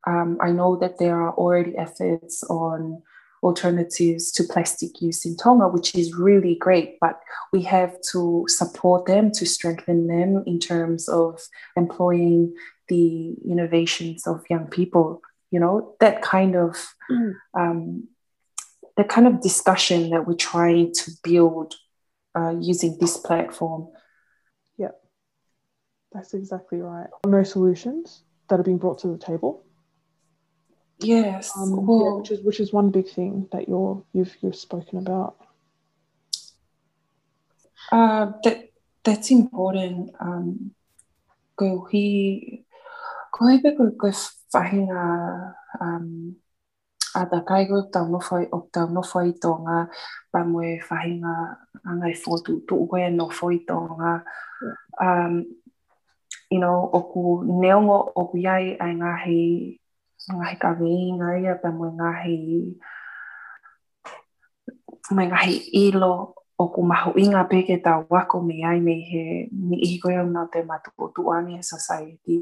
um, 0.07 0.39
i 0.41 0.51
know 0.51 0.77
that 0.77 0.99
there 0.99 1.21
are 1.21 1.35
already 1.35 1.77
efforts 1.77 2.43
on 2.45 3.03
alternatives 3.43 4.31
to 4.31 4.45
plastic 4.45 5.01
use 5.01 5.25
in 5.25 5.37
tonga 5.37 5.67
which 5.67 5.95
is 5.95 6.15
really 6.15 6.55
great 6.57 6.99
but 7.01 7.21
we 7.53 7.63
have 7.63 7.97
to 8.03 8.45
support 8.49 9.07
them 9.07 9.31
to 9.31 9.47
strengthen 9.47 10.07
them 10.07 10.43
in 10.47 10.59
terms 10.59 11.09
of 11.09 11.41
employing 11.77 12.55
the 12.91 13.37
innovations 13.49 14.27
of 14.27 14.45
young 14.51 14.67
people. 14.67 15.23
You 15.51 15.61
know 15.61 15.97
that 16.01 16.21
kind 16.21 16.55
of 16.55 16.77
mm. 17.11 17.33
um, 17.55 18.09
that 18.97 19.09
kind 19.09 19.27
of 19.27 19.41
discussion 19.41 20.11
that 20.11 20.27
we're 20.27 20.35
trying 20.35 20.93
to 20.93 21.11
build 21.25 21.75
uh, 22.37 22.55
using 22.61 22.99
this 23.01 23.17
platform. 23.17 23.89
Yeah. 24.77 24.95
That's 26.13 26.35
exactly 26.35 26.81
right. 26.81 27.09
No 27.27 27.43
solutions 27.43 28.23
that 28.49 28.61
are 28.61 28.65
being 28.65 28.79
brought 28.79 28.99
to 29.01 29.09
the 29.09 29.19
table 29.19 29.65
yes 31.01 31.53
um, 31.57 31.87
well, 31.87 32.05
yeah, 32.05 32.13
which 32.19 32.31
is 32.31 32.41
which 32.43 32.61
is 32.61 32.73
one 32.73 32.91
big 32.91 33.09
thing 33.09 33.49
that 33.53 33.69
you're 33.69 34.03
you've 34.13 34.37
you've 34.41 34.57
spoken 34.57 34.99
about. 34.99 35.37
Uh, 37.91 38.33
that 38.45 38.71
that's 39.05 39.31
important 39.31 40.15
um, 40.21 40.71
go 41.57 41.87
he 41.91 42.65
ko 43.33 43.47
he 43.49 43.59
pe 43.61 43.75
ko 43.77 43.91
ko 43.99 44.13
whahinga 44.55 45.55
um, 45.81 46.37
a 47.17 47.27
ta 47.27 47.41
kai 47.43 47.65
ko 47.67 47.89
tau 47.91 48.07
no 48.07 48.21
whai 48.21 48.47
o 48.53 48.69
tau 48.73 48.87
no 48.87 49.03
whai 49.03 49.33
tonga 49.43 49.89
pa 50.33 50.45
moe 50.45 50.79
whahinga 50.89 51.57
angai 51.89 52.15
fotu 52.15 52.61
tu 52.69 52.87
koe 52.87 53.09
no 53.11 53.27
whai 53.27 53.59
tonga 53.67 54.23
um, 55.01 55.45
you 56.51 56.59
know, 56.59 56.91
oku 56.93 57.45
neongo 57.47 58.13
oku 58.15 58.39
iai 58.39 58.77
ai 58.81 58.95
ngahi 58.95 59.80
ngahi 60.29 60.57
ka 60.63 60.71
wei 60.81 61.17
ngai 61.19 61.43
a 61.53 61.55
pa 61.63 61.69
moe 61.79 61.91
ngahi 62.01 62.41
mai 65.17 65.27
ngahi 65.33 65.55
ilo 65.89 66.15
o 66.61 66.65
ku 66.69 66.81
mahu 66.85 67.17
inga 67.17 67.49
pe 67.51 67.65
ke 67.69 67.77
wako 68.13 68.37
me 68.45 68.57
ai 68.71 68.81
me 68.85 68.95
he 69.11 69.25
ni 69.49 69.77
ihi 69.81 69.97
koe 70.03 70.15
au 70.21 70.29
nā 70.29 70.43
te 70.53 70.61
matu 70.69 70.91
o 70.99 71.09
tuani 71.15 71.57
e 71.61 71.63
society 71.65 72.39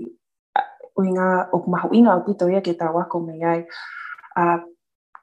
uinga 0.99 1.29
o 1.55 1.57
ku 1.63 1.69
mahu 1.71 1.89
inga 1.95 2.19
o 2.19 2.21
pito 2.27 2.51
ia 2.51 2.61
ke 2.61 2.75
ta 2.75 2.91
wako 2.91 3.19
me 3.27 3.35
ai. 3.53 3.63
a 4.35 4.45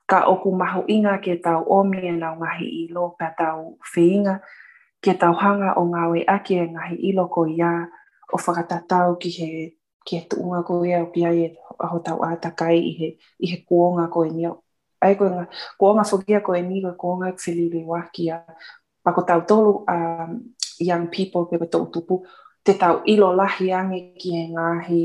ka 0.08 0.20
o 0.32 0.40
ku 0.44 0.50
mahu 0.56 0.86
inga 0.88 1.18
ke 1.20 1.36
tau 1.46 1.62
omi 1.78 2.00
e 2.08 2.14
nga 2.16 2.30
ngahi 2.40 2.68
ilo 2.86 3.18
pa 3.20 3.28
tau 3.40 3.76
whiinga 3.92 4.36
ke 5.04 5.14
tau 5.22 5.34
hanga 5.34 5.70
o 5.82 5.84
ngā 5.92 6.04
we 6.12 6.20
ake 6.36 6.58
ngahi 6.74 6.96
ilo 7.10 7.26
ko 7.28 7.42
ia 7.50 7.90
o 8.32 8.38
whakatatau 8.38 9.18
ki 9.22 9.30
he 9.38 9.52
ki 10.06 10.18
he 10.18 10.28
tuunga 10.30 10.62
ko 10.68 10.84
ia 10.86 11.04
o 11.04 11.10
pia 11.14 11.32
e 11.34 11.48
aho 11.80 12.00
tau 12.06 12.20
ātakai 12.28 12.78
i 12.80 12.92
he, 13.00 13.10
i 13.44 13.52
he 13.52 13.58
kuonga 13.70 14.08
ko 14.14 14.26
e 14.26 14.32
nio. 14.32 14.54
Ai 15.02 15.16
ko 15.20 15.30
ngā 15.30 15.46
kuonga 15.80 16.04
whukia 16.12 16.42
ko 16.46 16.56
e 16.56 16.62
ni 16.62 16.82
ko 16.86 16.92
kuonga 17.02 17.32
e 17.34 17.38
whilili 17.42 17.84
waki 17.86 18.30
a 18.32 18.40
pako 19.06 19.22
tau 19.30 19.42
tolu 19.50 19.72
um, 19.96 20.32
young 20.80 21.08
people 21.08 21.46
pe 21.50 21.58
tau 21.66 21.86
tupu 21.94 22.24
te 22.64 22.74
tau 22.74 23.02
ilo 23.06 23.34
lahi 23.40 23.72
ange 23.80 24.00
ki 24.20 24.30
e 24.42 24.46
ngahi 24.54 25.04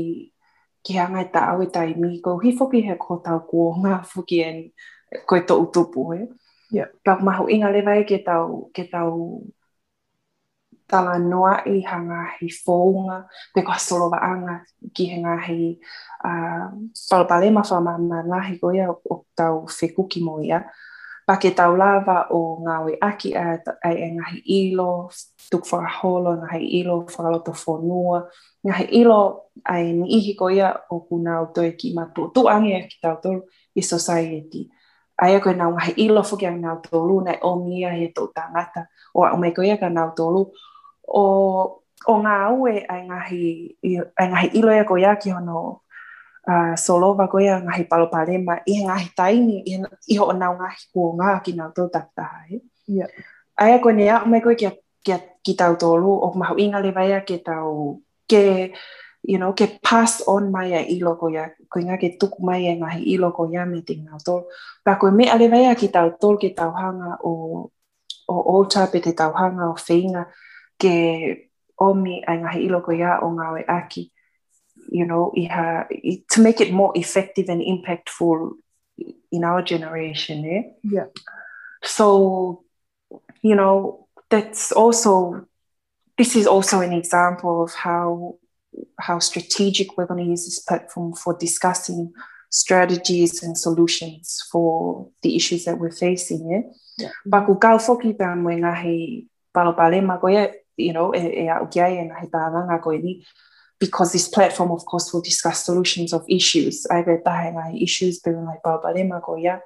ki 0.83 0.93
hanga 0.97 1.21
e 1.25 1.29
tau 1.33 1.61
e 1.61 1.67
tai 1.75 1.93
mi 2.01 2.21
ko 2.21 2.37
hi 2.43 2.51
foki 2.57 2.81
he 2.87 2.95
ko 2.97 3.21
tau 3.25 3.39
ko 3.49 3.73
ngā 3.83 4.01
foki 4.13 4.39
ko 5.27 5.35
e 5.35 5.41
to 5.47 5.55
utupu 5.63 6.01
he. 6.13 6.21
Yeah. 6.71 6.87
Ka 7.03 7.19
mahu 7.19 7.51
inga 7.51 7.67
lewa 7.67 7.99
e 7.99 8.07
ke 8.07 8.23
tau, 8.23 8.71
ke 8.71 8.87
tau 8.87 9.43
tala 10.91 11.17
noa 11.19 11.55
i 11.71 11.81
hanga 11.87 12.21
hi 12.37 12.51
fōunga, 12.51 13.23
pe 13.53 13.63
kua 13.65 13.79
solova 13.79 14.19
anga 14.27 14.59
ki 14.93 15.07
hanga 15.13 15.37
hi 15.47 15.57
uh, 16.27 16.67
whalapale 17.09 17.51
ma 17.51 17.63
whamama 17.63 18.23
nga 18.27 18.39
hi 18.47 18.57
goia 18.61 18.89
o 18.91 19.23
tau 19.35 19.65
whekuki 19.65 20.23
mo 20.23 20.39
ia. 20.43 20.61
Pa 21.25 21.37
ke 21.37 21.53
tau 21.55 21.77
lava 21.77 22.25
o 22.33 22.59
ngā 22.65 22.97
aki 23.07 23.33
a, 23.37 23.55
a 23.87 23.91
e 23.93 24.09
ngā 24.17 24.31
ilo, 24.51 25.09
tuk 25.51 25.67
whakaholo, 25.69 26.33
ngā 26.41 26.49
hi 26.57 26.81
ilo, 26.81 26.97
whakaloto 27.05 27.53
whonua, 27.55 28.25
ngā 28.65 28.77
hi 28.79 28.87
ilo 29.03 29.19
a 29.63 29.77
e 29.79 29.93
ni 29.93 30.09
ihi 30.17 30.33
goia 30.39 30.73
o 30.89 30.99
kuna 31.05 31.41
o 31.43 31.51
toi 31.55 31.71
ki 31.77 31.93
ma 31.95 32.07
tu, 32.15 32.31
tu 32.35 32.47
angi 32.49 32.73
a 32.75 32.81
ki 32.89 32.97
tau 33.03 33.21
tolu 33.23 33.45
i 33.75 33.85
society. 33.85 34.65
A 35.21 35.29
e 35.29 35.37
koe 35.39 35.53
nā 35.53 35.69
ngā 35.69 35.93
ilo 36.01 36.25
fuki 36.25 36.49
a 36.49 36.51
ngā 36.57 36.75
tolu, 36.89 37.21
nei 37.27 37.37
o 37.45 37.53
mia 37.61 37.93
he 37.93 38.09
tō 38.17 38.27
tangata, 38.33 38.87
o 39.13 39.23
a 39.23 39.31
ome 39.37 39.53
koe 39.53 39.77
ka 39.77 39.93
ngā 39.93 40.07
tolu, 40.17 40.47
o, 41.13 41.23
o 42.07 42.17
ngā 42.23 42.35
ue 42.57 42.81
a 42.87 42.97
ngahi, 43.07 43.45
ai 44.17 44.27
ngahi 44.31 44.51
ilo 44.59 44.73
ia 44.73 44.85
koea 44.87 45.15
ki 45.21 45.33
hono 45.35 45.81
uh, 46.47 46.73
solova 46.75 47.27
koea 47.31 47.59
ngahi 47.65 47.87
paloparema, 47.89 48.61
i 48.65 48.79
ngahi 48.85 49.09
taini 49.17 49.61
i, 49.65 49.81
i 50.07 50.17
ho 50.17 50.31
nau 50.33 50.55
ngahi 50.59 50.87
kua 50.93 51.17
ngā 51.19 51.35
ki 51.45 51.57
ngā 51.59 51.69
tō 51.75 51.89
takta 51.93 52.29
hai. 52.29 52.61
Yeah. 52.87 53.11
Aia 53.57 53.79
koe 53.83 53.93
nea, 53.93 54.23
mai 54.25 54.41
koe 54.41 54.55
kia, 54.55 54.71
kia, 55.05 55.19
ki 55.43 55.55
tau 55.59 55.75
tōlu 55.75 56.17
o 56.25 56.33
mahu 56.37 56.57
inga 56.61 56.81
lewaia 56.81 57.21
ke 57.25 57.41
tau 57.45 58.01
ke 58.29 58.71
you 59.23 59.37
know, 59.37 59.53
ke 59.53 59.77
pass 59.83 60.21
on 60.27 60.51
mai 60.51 60.73
a 60.73 60.81
ilo 60.81 61.15
ko 61.15 61.29
ia, 61.29 61.51
ko 61.69 61.79
inga 61.79 61.97
ke 62.01 62.17
tuku 62.17 62.41
mai 62.41 62.65
e 62.65 62.73
ngahi 62.79 63.05
ilo 63.13 63.29
ko 63.31 63.45
ia 63.51 63.65
me 63.65 63.81
te 63.85 63.93
ngā 63.93 64.17
tol. 64.25 64.47
Pa 64.83 64.95
koe 64.97 65.11
me 65.11 65.29
alewaia 65.29 65.75
ki 65.77 65.91
tau 65.93 66.09
tol 66.21 66.39
ki 66.41 66.55
tau 66.57 66.73
hanga 66.73 67.19
o, 67.23 67.69
o 68.27 68.35
ota 68.57 68.87
pe 68.91 68.99
te 68.99 69.13
tauhanga 69.13 69.69
o 69.69 69.75
whainga, 69.77 70.25
ke 70.81 70.95
omi 71.77 72.23
ai 72.27 72.37
ngahi 72.37 72.65
ia 72.97 73.19
o 73.21 73.29
aki 73.67 74.11
you 74.89 75.05
know 75.05 75.31
iha, 75.37 75.87
to 76.29 76.41
make 76.41 76.59
it 76.59 76.73
more 76.73 76.91
effective 76.95 77.49
and 77.49 77.61
impactful 77.61 78.51
in 79.31 79.43
our 79.43 79.61
generation 79.61 80.45
eh? 80.45 80.63
yeah 80.83 81.07
so 81.83 82.63
you 83.41 83.55
know 83.55 84.07
that's 84.29 84.71
also 84.71 85.45
this 86.17 86.35
is 86.35 86.45
also 86.47 86.81
an 86.81 86.93
example 86.93 87.63
of 87.63 87.73
how 87.73 88.37
how 88.99 89.19
strategic 89.19 89.97
we're 89.97 90.05
going 90.05 90.23
to 90.23 90.29
use 90.29 90.45
this 90.45 90.59
platform 90.59 91.13
for 91.13 91.37
discussing 91.37 92.13
strategies 92.51 93.43
and 93.43 93.57
solutions 93.57 94.43
for 94.51 95.07
the 95.23 95.35
issues 95.35 95.65
that 95.65 95.79
we're 95.79 95.91
facing. 95.91 96.51
Yeah. 96.51 97.09
Yeah. 97.25 97.45
Kau 97.59 97.79
foki 97.79 98.13
pa 98.13 98.35
mo 98.35 98.51
ngahi 98.51 99.25
palo 99.55 99.73
pale 99.73 100.01
ma 100.03 100.19
ko 100.19 100.27
you 100.87 100.93
know 100.93 101.13
au 101.13 101.65
kia 101.67 101.89
ngahi 101.89 102.31
ta 102.31 102.49
nga 102.49 102.79
ko 102.83 102.91
ni 102.91 103.23
because 103.79 104.11
this 104.11 104.27
platform 104.27 104.71
of 104.71 104.85
course 104.85 105.13
will 105.13 105.21
discuss 105.21 105.65
solutions 105.65 106.13
of 106.13 106.23
issues. 106.29 106.85
Ve 106.89 107.17
ta 107.25 107.35
ngahi 107.55 107.81
issues 107.81 108.19
pe 108.19 108.31
ngai 108.31 108.61
palo 108.63 108.81
pale 108.81 109.03
ma 109.03 109.19
ko 109.19 109.35
ya 109.35 109.59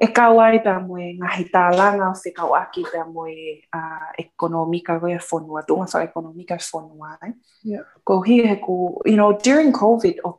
e 0.00 0.06
kau 0.06 0.40
ai 0.40 0.58
pia 0.58 0.80
mo 0.80 0.98
e 0.98 1.14
ngahi 1.18 1.44
tālanga 1.54 2.10
o 2.10 2.14
whikau 2.18 2.54
aki 2.58 2.82
pia 2.90 3.04
mo 3.06 3.26
e 3.26 3.62
uh, 3.72 4.10
ekonomika 4.18 4.98
ko 5.00 5.06
e 5.08 5.18
whonua, 5.18 5.62
tunga 5.66 5.86
wha 5.86 6.04
ekonomika 6.04 6.58
whonua. 6.58 7.18
Eh? 7.22 7.32
Yeah. 7.62 7.84
Ko 8.04 8.20
hi 8.22 8.42
he 8.42 8.56
ko, 8.56 9.00
you 9.06 9.16
know, 9.16 9.38
during 9.38 9.72
COVID, 9.72 10.18
o 10.24 10.38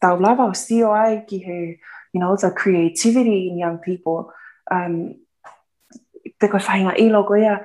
tau 0.00 0.16
lava 0.18 0.50
o 0.50 0.92
ai 0.92 1.24
ki 1.26 1.38
he, 1.38 1.78
you 2.12 2.20
know, 2.20 2.36
the 2.36 2.50
creativity 2.50 3.48
in 3.48 3.58
young 3.58 3.78
people. 3.78 4.32
Um, 4.70 5.14
pe 6.40 6.48
koe 6.48 6.58
whainga 6.58 6.98
ilo 6.98 7.22
ko 7.24 7.34
ia, 7.34 7.60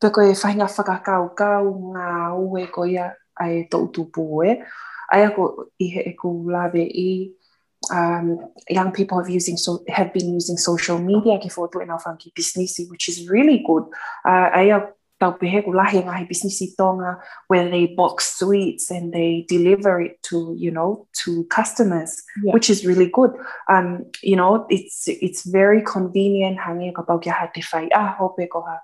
pe 0.00 0.10
koe 0.10 0.32
whainga 0.32 0.68
whakakau 0.76 1.34
kau 1.36 1.74
ngā 1.96 2.12
ue 2.36 2.66
ko 2.72 2.84
ia 2.84 3.12
ai 3.40 3.66
tau 3.70 3.88
tupu 3.88 4.44
e. 4.44 4.60
Ai 5.12 5.26
ako 5.26 5.66
i 5.78 5.90
he 5.94 6.06
e 6.12 6.14
ko 6.14 6.30
lawe 6.46 6.84
i 6.84 7.30
um, 7.92 8.38
young 8.68 8.92
people 8.92 9.18
have 9.18 9.30
using 9.30 9.56
so 9.56 9.82
have 9.88 10.12
been 10.12 10.34
using 10.34 10.56
social 10.56 10.98
media 10.98 11.38
ke 11.38 11.50
foto 11.50 11.80
in 11.80 11.90
our 11.90 11.98
funky 11.98 12.32
business, 12.36 12.80
which 12.88 13.08
is 13.08 13.28
really 13.28 13.62
good. 13.66 13.84
Uh, 14.24 14.50
I 14.52 14.70
tau 15.20 15.36
pehe 15.36 15.60
ko 15.64 15.72
lahi 15.76 16.00
ngahi 16.00 16.26
business 16.28 16.58
tonga 16.76 17.20
where 17.48 17.68
they 17.68 17.86
box 17.86 18.38
sweets 18.40 18.90
and 18.90 19.12
they 19.12 19.44
deliver 19.48 20.00
it 20.00 20.16
to 20.22 20.54
you 20.56 20.70
know 20.70 21.06
to 21.12 21.44
customers 21.52 22.24
Yeah. 22.42 22.54
which 22.56 22.70
is 22.72 22.86
really 22.86 23.10
good 23.12 23.36
um 23.68 24.08
you 24.22 24.36
know 24.36 24.64
it's 24.70 25.04
it's 25.06 25.44
very 25.44 25.84
convenient 25.84 26.56
hangi 26.64 26.88
ka 26.96 27.04
pau 27.04 27.18
kia 27.18 27.36
ha 27.36 27.50
te 27.52 27.60
whai 27.68 27.84
aho 28.00 28.32
pe 28.38 28.48
ko 28.48 28.64
ha 28.64 28.78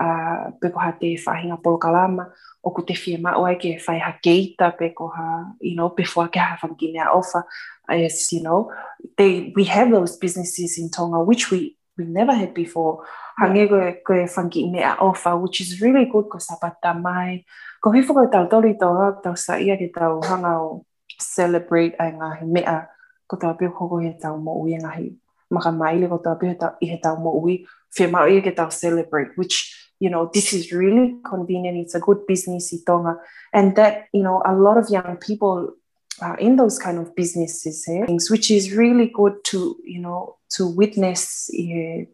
uh, 0.00 0.50
pe 0.60 0.70
ko 0.70 0.78
ha 0.78 0.92
te 0.92 1.16
whahinga 1.16 1.58
polokalama 1.62 2.30
o 2.62 2.70
ko 2.70 2.82
te 2.82 2.94
whia 2.94 3.18
ma 3.18 3.36
oai 3.38 3.56
ke 3.58 3.78
whai 3.86 3.98
ha 3.98 4.12
keita 4.22 4.70
pe 4.78 4.90
ko 4.90 5.08
ha 5.08 5.26
you 5.60 5.74
know 5.74 5.88
before 5.90 6.28
ke 6.28 6.38
ha 6.38 6.58
whanginea 6.62 7.10
ofa 7.14 7.44
is 7.90 8.32
you 8.32 8.42
know. 8.42 8.70
They 9.16 9.52
we 9.56 9.64
have 9.64 9.90
those 9.90 10.16
businesses 10.16 10.78
in 10.78 10.90
Tonga 10.90 11.24
which 11.24 11.50
we 11.50 11.76
we 11.96 12.04
never 12.04 12.32
had 12.32 12.54
before. 12.54 13.04
Hange 13.40 13.68
ko 13.68 13.78
ko 14.04 14.12
whangi 14.12 14.70
mea 14.70 14.96
ofa 15.00 15.40
which 15.40 15.60
is 15.60 15.80
really 15.80 16.04
good 16.06 16.28
ko 16.28 16.38
sapata 16.38 16.92
mai. 16.94 17.44
Ko 17.80 17.90
hifo 17.90 18.14
ko 18.14 18.26
tau 18.28 18.46
tori 18.46 18.74
tau 18.74 18.94
tau 19.22 19.34
sa 19.34 19.56
ia 19.56 19.76
ke 19.76 19.90
tau 19.94 20.20
hanga 20.22 20.58
o 20.60 20.84
celebrate 21.18 21.94
ai 21.98 22.12
ngahi 22.12 22.44
mea 22.46 22.86
ko 23.26 23.36
tau 23.36 23.54
pio 23.54 23.70
koko 23.70 23.98
he 23.98 24.12
tau 24.18 24.36
mo 24.36 24.58
ui 24.62 24.74
ngahi 24.74 25.14
maka 25.50 25.72
maile 25.72 26.08
ko 26.08 26.20
tau 26.20 26.36
pio 26.36 26.52
he 26.52 26.56
tau, 26.58 26.76
i 26.82 26.86
he 26.86 26.98
tau 27.00 27.16
mo 27.16 27.32
ui. 27.40 27.64
Whia 27.88 28.06
mau 28.10 28.28
ia 28.28 28.44
ke 28.44 28.52
tau 28.52 28.68
celebrate 28.68 29.32
which 29.40 29.87
you 30.00 30.10
know 30.10 30.30
this 30.32 30.52
is 30.52 30.72
really 30.72 31.16
convenient 31.24 31.76
it's 31.76 31.94
a 31.94 32.00
good 32.00 32.26
business 32.26 32.72
itonga 32.72 33.16
and 33.52 33.76
that 33.76 34.06
you 34.12 34.22
know 34.22 34.42
a 34.46 34.54
lot 34.54 34.78
of 34.78 34.88
young 34.90 35.16
people 35.16 35.74
are 36.20 36.36
in 36.38 36.56
those 36.56 36.78
kind 36.78 36.98
of 36.98 37.14
businesses 37.14 37.86
eh? 37.88 38.06
things 38.06 38.30
which 38.30 38.50
is 38.50 38.72
really 38.72 39.10
good 39.14 39.34
to 39.44 39.76
you 39.84 40.00
know 40.00 40.36
to 40.50 40.66
witness 40.66 41.50
i 41.54 42.08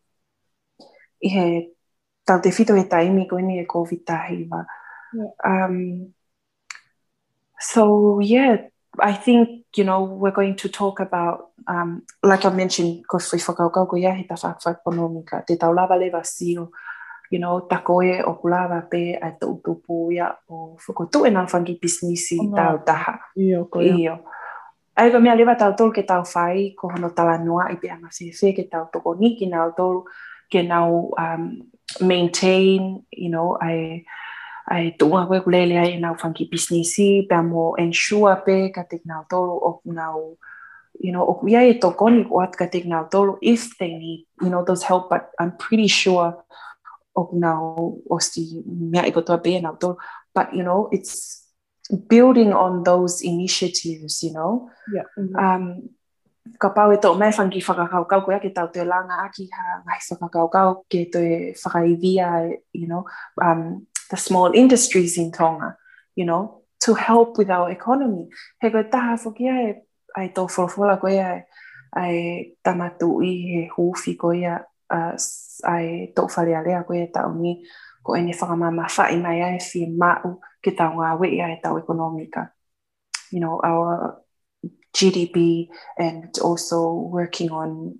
he, 1.24 1.74
i 2.28 2.40
te 2.40 2.50
whito 2.50 2.74
he 2.74 2.84
taimi 2.84 3.28
ko 3.28 3.38
ni 3.38 3.60
e 3.60 3.66
COVID 3.66 4.04
tahi 4.04 4.48
wa. 4.50 4.64
Yeah. 5.12 5.30
Um, 5.44 6.14
so 7.60 8.20
yeah, 8.20 8.68
I 9.00 9.12
think 9.12 9.64
you 9.76 9.84
know 9.84 10.04
we're 10.04 10.30
going 10.30 10.56
to 10.56 10.68
talk 10.68 11.00
about 11.00 11.50
um, 11.66 12.02
like 12.22 12.44
I 12.44 12.50
mentioned 12.50 13.06
ko 13.08 13.18
fai 13.18 13.38
whakaukau 13.38 13.88
ko 13.88 13.96
ia 13.96 14.12
he 14.12 14.24
ta 14.24 14.34
whakawha 14.34 14.76
ekonomika 14.76 15.46
te 15.46 15.56
tau 15.56 15.72
lava 15.72 15.96
you 17.30 17.38
know 17.38 17.60
ta 17.60 17.80
koe 17.80 18.22
o 18.22 18.34
kulava 18.40 18.82
pe 18.90 19.16
a 19.16 19.30
te 19.30 19.46
utupu 19.46 20.12
ia 20.12 20.28
o 20.48 20.76
whakotu 20.76 21.26
e 21.26 21.30
nang 21.30 21.48
whangi 21.48 21.78
businessi 21.80 22.38
Oh, 22.40 22.54
tau 22.54 22.78
taha 22.84 23.18
Io, 23.36 23.64
ko 23.66 23.80
ia. 23.80 23.94
Iyo. 23.96 24.16
Ai 24.96 25.10
ka 25.10 25.18
mea 25.18 25.34
lewa 25.34 25.58
tau 25.58 25.74
tolu 25.74 25.90
ke 25.90 26.06
tau 26.06 26.22
whai, 26.22 26.74
ko 26.78 26.88
hono 26.88 27.10
tala 27.10 27.38
noa 27.38 27.66
i 27.72 27.76
pe 27.82 27.90
anga 27.90 28.08
whewhe 28.14 28.54
ke 28.54 28.70
tau 28.70 28.86
toko 28.92 29.14
ni 29.18 29.34
ki 29.34 29.46
nau 29.50 29.72
tolu, 29.74 30.04
ke 30.52 30.62
nau 30.62 31.10
um, 31.18 31.66
maintain, 32.00 33.02
you 33.10 33.28
know, 33.28 33.58
ai, 33.60 34.04
ai 34.70 34.94
tuunga 34.98 35.26
koe 35.26 35.40
kulele 35.42 35.80
ai 35.82 35.98
nau 35.98 36.14
whanki 36.14 36.46
businessi, 36.46 37.26
pe 37.28 37.42
mo 37.42 37.74
ensure 37.74 38.36
pe 38.46 38.70
ka 38.70 38.86
te 38.86 39.00
nau 39.04 39.24
tolu 39.26 39.58
o 39.58 39.80
nau, 39.90 40.38
you 41.00 41.10
know, 41.10 41.26
o 41.26 41.42
ia 41.48 41.66
e 41.66 41.74
tokoni 41.82 42.22
ko 42.28 42.40
at 42.46 42.54
ka 42.54 42.70
te 42.70 42.84
nau 42.86 43.08
tolu 43.10 43.34
if 43.42 43.74
they 43.78 43.90
need, 43.98 44.26
you 44.42 44.50
know, 44.50 44.62
those 44.62 44.84
help, 44.86 45.10
but 45.10 45.30
I'm 45.40 45.56
pretty 45.58 45.88
sure 45.88 46.38
o 47.16 47.28
nau 47.32 48.02
o 48.10 48.18
sti 48.18 48.62
mea 48.66 49.06
i 49.06 49.12
kotoa 49.12 49.42
pe 49.42 49.56
e 49.58 49.60
nau 49.60 49.76
tolu, 49.76 49.96
but 50.34 50.52
you 50.52 50.62
know, 50.62 50.88
it's 50.92 51.44
building 52.08 52.52
on 52.52 52.82
those 52.82 53.22
initiatives, 53.22 54.22
you 54.22 54.32
know. 54.32 54.70
Yeah. 54.92 55.04
mhm. 55.18 55.36
Um, 55.38 55.88
ka 56.60 56.68
pau 56.70 56.92
e 56.92 56.96
tō 56.96 57.14
mai 57.18 57.30
whangi 57.32 57.60
whakakaukau 57.64 58.24
koe 58.24 58.38
ke 58.40 58.50
tau 58.54 58.68
te 58.68 58.84
langa 58.84 59.24
aki 59.24 59.48
ha 59.52 59.80
ngai 59.86 60.00
whakakaukau 60.10 60.84
ke 60.90 61.04
te 61.12 61.24
whakaivia, 61.62 62.52
you 62.72 62.86
know, 62.86 63.04
um, 63.42 63.86
the 64.10 64.16
small 64.16 64.52
industries 64.52 65.16
in 65.18 65.32
Tonga, 65.32 65.76
you 66.14 66.24
know, 66.24 66.62
to 66.80 66.94
help 66.94 67.38
with 67.38 67.50
our 67.50 67.70
economy. 67.70 68.28
He 68.60 68.70
koe 68.70 68.82
taha 68.82 69.16
whoki 69.16 69.48
ai, 69.50 69.82
ai 70.16 70.28
tō 70.28 70.46
wholawhola 70.48 71.00
koe 71.00 71.16
ai, 71.18 71.44
ai 71.96 72.16
tamatu 72.64 73.22
i 73.24 73.32
he 73.48 73.68
huwhi 73.76 74.16
koe 74.18 74.36
ia, 74.38 74.60
uh, 74.90 75.14
ai 75.64 76.12
tō 76.16 76.26
whare 76.36 76.56
alea 76.58 76.82
koe 76.84 77.02
e 77.02 77.08
tau 77.12 77.32
ni, 77.34 77.56
ko 78.02 78.16
ene 78.16 78.32
whakamama 78.32 78.88
whai 78.96 79.16
mai 79.16 79.40
ai 79.42 79.58
whi 79.58 79.86
mau 79.88 80.36
ke 80.62 80.74
tau 80.76 80.92
ngā 80.98 81.14
wei 81.20 81.40
ai 81.40 81.56
tau 81.62 81.78
ekonomika. 81.80 82.50
You 83.30 83.40
know, 83.40 83.60
our 83.64 84.20
GDP 84.94 85.68
and 85.98 86.38
also 86.38 86.92
working 86.92 87.50
on 87.50 87.98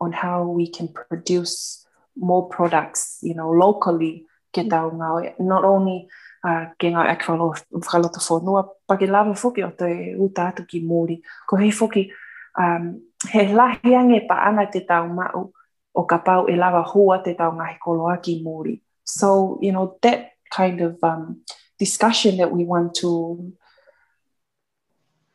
on 0.00 0.12
how 0.12 0.44
we 0.44 0.68
can 0.68 0.88
produce 0.88 1.86
more 2.16 2.48
products, 2.48 3.18
you 3.22 3.34
know, 3.34 3.50
locally 3.50 4.26
ke 4.52 4.68
tau 4.68 4.90
ngā 4.90 5.10
wei. 5.16 5.34
Not 5.40 5.64
only 5.64 6.08
uh, 6.44 6.72
ke 6.78 6.92
ngā 6.92 7.08
e 7.12 7.16
whakaloto 7.16 8.20
whanua, 8.28 8.68
pa 8.86 8.96
lava 9.00 9.32
whoki 9.32 9.64
o 9.64 9.70
te 9.70 10.14
uta 10.16 10.52
atu 10.52 10.66
ki 10.68 10.84
Māori. 10.84 11.20
Ko 11.48 11.56
hei 11.56 11.70
whoki, 11.70 12.10
um, 12.58 13.00
he 13.32 13.48
lahi 13.52 13.96
ange 13.96 14.26
pa 14.28 14.44
ana 14.48 14.66
te 14.70 14.80
tau 14.80 15.08
mau 15.08 15.52
o 15.96 16.04
ka 16.04 16.18
pau 16.18 16.46
e 16.48 16.56
lava 16.56 16.82
hua 16.82 17.22
te 17.24 17.34
tau 17.34 17.52
ngahi 17.52 17.78
koloa 17.84 18.22
ki 18.22 18.42
Māori. 18.44 18.80
So, 19.04 19.58
you 19.62 19.72
know, 19.72 19.98
that 20.02 20.32
kind 20.50 20.80
of 20.80 21.02
um, 21.02 21.40
discussion 21.78 22.36
that 22.38 22.50
we 22.52 22.64
want 22.64 22.94
to 22.96 23.52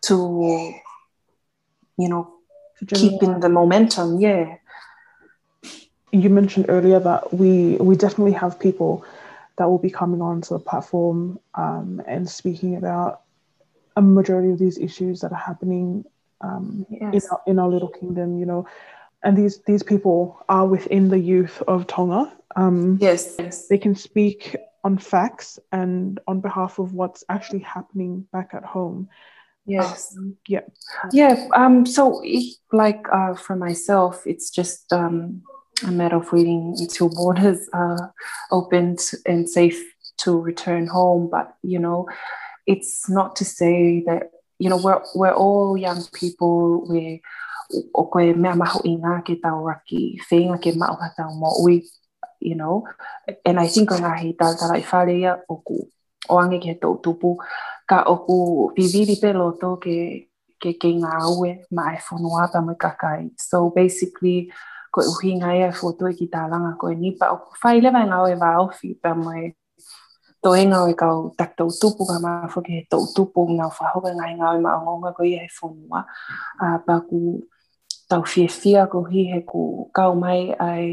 to 0.04 0.74
you 1.98 2.10
know 2.10 2.34
To 2.88 2.96
keep 2.96 3.22
in 3.22 3.40
the 3.40 3.50
momentum 3.50 4.20
yeah. 4.20 4.58
You 6.12 6.30
mentioned 6.30 6.66
earlier 6.68 7.00
that 7.00 7.34
we 7.34 7.78
we 7.78 7.96
definitely 7.96 8.34
have 8.34 8.60
people 8.60 9.06
that 9.58 9.70
will 9.70 9.78
be 9.78 9.92
coming 9.92 10.22
onto 10.22 10.56
the 10.56 10.60
platform 10.60 11.40
um, 11.54 12.02
and 12.08 12.28
speaking 12.28 12.76
about 12.76 13.22
a 13.96 14.02
majority 14.02 14.52
of 14.52 14.60
these 14.60 14.78
issues 14.78 15.22
that 15.22 15.32
are 15.32 15.38
happening 15.38 16.04
um, 16.42 16.86
in, 16.90 17.22
our, 17.30 17.42
in 17.46 17.60
our 17.60 17.70
little 17.70 17.90
kingdom, 17.90 18.40
you 18.40 18.46
know, 18.46 18.66
and 19.24 19.38
these 19.38 19.62
these 19.68 19.84
people 19.84 20.44
are 20.50 20.68
within 20.68 21.10
the 21.10 21.20
youth 21.20 21.62
of 21.68 21.88
Tonga. 21.88 22.32
Um, 22.56 22.98
yes 23.02 23.36
yes 23.40 23.68
They 23.68 23.78
can 23.78 23.96
speak 23.96 24.56
on 24.84 24.98
facts 24.98 25.60
and 25.72 26.20
on 26.28 26.42
behalf 26.42 26.80
of 26.80 26.94
what's 26.94 27.24
actually 27.30 27.60
happening 27.60 28.28
back 28.34 28.50
at 28.54 28.64
home. 28.64 29.10
yes 29.66 30.16
Um, 30.18 30.36
yeah, 30.48 30.62
yeah 31.14 31.48
um 31.54 31.86
so 31.86 32.22
like 32.72 33.06
uh 33.14 33.36
for 33.36 33.56
myself 33.56 34.26
it's 34.26 34.50
just 34.50 34.92
um 34.92 35.42
a 35.84 35.92
matter 35.92 36.18
of 36.18 36.32
waiting 36.32 36.76
until 36.78 37.10
borders 37.10 37.70
are 37.74 38.14
opened 38.52 39.00
and 39.26 39.50
safe 39.50 39.82
to 40.18 40.40
return 40.40 40.88
home. 40.88 41.30
But 41.30 41.56
you 41.64 41.80
know, 41.80 42.08
it's 42.68 43.10
not 43.10 43.36
to 43.38 43.46
say 43.46 44.04
that 44.06 44.32
you 44.60 44.70
know 44.70 44.78
we're 44.78 45.02
we're 45.16 45.34
all 45.34 45.78
young 45.78 46.04
people. 46.14 46.88
We 46.88 47.22
o 47.94 48.06
koe 48.12 48.34
mea 48.34 48.56
maho 48.56 48.82
i 48.88 48.96
ngā 48.98 49.22
ke 49.28 49.38
tau 49.44 49.66
raki, 49.68 50.18
whenga 50.30 50.58
ke 50.64 50.74
mao 50.78 50.98
ha 51.02 51.12
tau 51.18 51.34
mo 51.36 51.54
ui, 51.64 51.82
you 52.40 52.56
know. 52.56 52.84
And 53.46 53.60
I 53.60 53.68
think 53.68 53.92
o 53.92 54.00
ngā 54.02 54.16
hei 54.20 54.34
tau 54.40 54.58
tala 54.60 54.80
i 54.80 54.86
whare 54.92 55.38
o 55.50 55.62
ku 55.66 55.80
o 56.30 56.40
ange 56.40 56.60
ke 56.64 56.76
tau 56.82 56.98
tupu, 57.04 57.36
ka 57.88 58.04
o 58.08 58.18
ku 58.26 58.38
viviri 58.78 59.18
pe 59.22 59.34
loto 59.34 59.76
ke, 59.84 60.28
ke, 60.62 60.76
ke 60.80 60.92
ngā 60.98 61.16
ue 61.38 61.56
ma 61.72 61.92
e 61.96 62.04
whanua 62.10 62.52
pa 62.54 62.62
mai 62.62 62.76
kakai. 62.76 63.32
So 63.38 63.70
basically, 63.76 64.52
ko 64.92 65.02
e 65.06 65.08
uhi 65.08 65.38
ngā 65.40 65.56
ea 65.56 65.72
e 65.72 66.10
e 66.10 66.14
ki 66.20 66.28
tā 66.28 66.48
langa 66.52 66.76
ko 66.78 66.92
e 66.92 66.96
nipa 66.96 67.32
o 67.32 67.38
ku 67.38 67.56
whai 67.64 67.80
lewa 67.82 68.06
ngā 68.06 68.22
oe 68.28 68.36
wā 68.36 68.52
ofi 68.60 68.94
pa 69.02 69.14
mai 69.16 69.54
to 70.44 70.56
e 70.58 70.66
ngau 70.66 70.90
e 70.90 70.94
kau 70.98 71.30
tak 71.38 71.56
tau 71.56 71.70
tupu 71.82 72.04
ka 72.10 72.18
maa 72.20 72.50
whake 72.54 72.72
he 72.74 72.82
tau 72.90 73.06
tupu 73.16 73.46
ngā 73.58 73.68
whahoka 73.78 74.12
ngai 74.18 74.34
ngā 74.40 74.48
oe 74.54 74.60
maa 74.66 74.82
ngonga 74.84 75.14
ko 75.18 75.24
ia 75.24 75.46
he 75.46 75.50
whanua. 75.62 76.02
Uh, 76.60 76.78
pa 76.86 77.00
ku 77.10 77.46
tau 78.12 78.24
fia 78.32 78.50
fia 78.62 78.82
ko 78.92 79.00
hi 79.12 79.22
he 79.32 79.40
ku 79.52 79.64
kau 79.98 80.12
mai 80.24 80.40
ai 80.70 80.88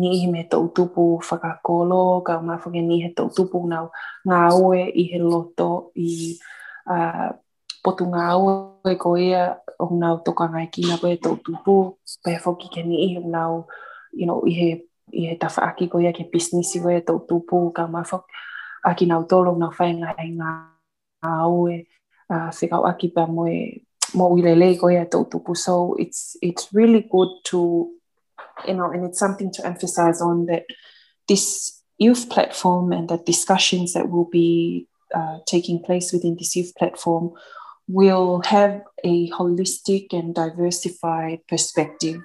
ni 0.00 0.10
hi 0.20 0.26
me 0.26 0.42
tau 0.50 0.66
tupu 0.76 1.04
whakakolo, 1.28 2.20
kau 2.26 2.40
mai 2.42 2.58
whake 2.62 2.80
ni 2.82 3.02
he 3.02 3.10
tau 3.16 3.28
tupu 3.36 3.58
nau 3.72 3.86
ngā 4.26 4.40
oe 4.58 4.82
i 5.02 5.04
he 5.10 5.18
loto 5.18 5.70
i 5.94 6.34
uh, 6.94 7.30
potu 7.84 8.04
ngā 8.10 8.26
oe 8.34 8.94
ko 9.02 9.14
ia 9.16 9.44
o 9.78 9.86
nau 10.02 10.18
toka 10.26 10.48
ngai 10.50 10.66
ki 10.74 10.82
nga 10.88 10.96
tau 11.22 11.36
tupu, 11.44 11.76
pe 12.24 12.32
whoki 12.44 12.68
ke 12.74 12.82
ni 12.82 12.96
i 13.06 13.08
he 13.14 13.20
nau 13.20 13.66
you 14.12 14.26
know, 14.26 14.42
i 14.46 14.52
he 14.58 14.68
i 15.12 15.22
he 15.30 15.34
tawha 15.38 15.70
aki 15.70 15.88
ko 15.88 16.00
ia 16.00 16.12
ke 16.12 16.24
business 16.32 16.74
i 16.76 16.80
ko 16.82 16.88
ia 16.90 17.00
tau 17.00 17.18
tupu, 17.28 17.70
kau 17.76 17.88
mai 17.88 18.02
whake 18.02 18.26
aki 18.84 19.04
nau 19.06 19.22
tolo 19.30 19.54
nau 19.54 19.70
whainga 19.70 20.14
i 20.18 20.30
ngā 20.34 20.50
oe, 21.46 21.86
uh, 22.30 22.50
whikau 22.58 22.82
aki 22.90 23.08
pa 23.14 23.26
moe 23.26 23.85
So 25.54 25.96
it's 25.98 26.36
it's 26.42 26.68
really 26.72 27.06
good 27.10 27.28
to 27.44 27.90
you 28.66 28.74
know, 28.74 28.90
and 28.90 29.04
it's 29.04 29.18
something 29.18 29.52
to 29.52 29.66
emphasize 29.66 30.20
on 30.20 30.46
that 30.46 30.64
this 31.28 31.82
youth 31.98 32.28
platform 32.28 32.92
and 32.92 33.08
the 33.08 33.18
discussions 33.18 33.92
that 33.94 34.10
will 34.10 34.28
be 34.30 34.86
uh, 35.14 35.38
taking 35.46 35.82
place 35.82 36.12
within 36.12 36.36
this 36.36 36.56
youth 36.56 36.72
platform 36.76 37.32
will 37.88 38.40
have 38.42 38.82
a 39.04 39.30
holistic 39.30 40.12
and 40.12 40.34
diversified 40.34 41.40
perspective, 41.48 42.20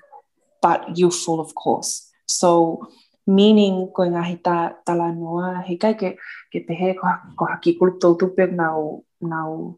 but 0.61 0.97
youthful, 0.97 1.39
of 1.39 1.53
course. 1.55 2.09
So, 2.25 2.87
meaning 3.27 3.91
going 3.93 4.13
ahita 4.13 4.75
talanoa, 4.87 5.63
he 5.63 5.77
kai 5.77 5.93
ke 5.93 6.17
ke 6.51 6.65
pehe 6.67 6.95
ko 6.97 7.45
haki 7.45 7.77
kuluto 7.77 8.17
tupe 8.17 8.51
now 8.51 9.01
now 9.21 9.77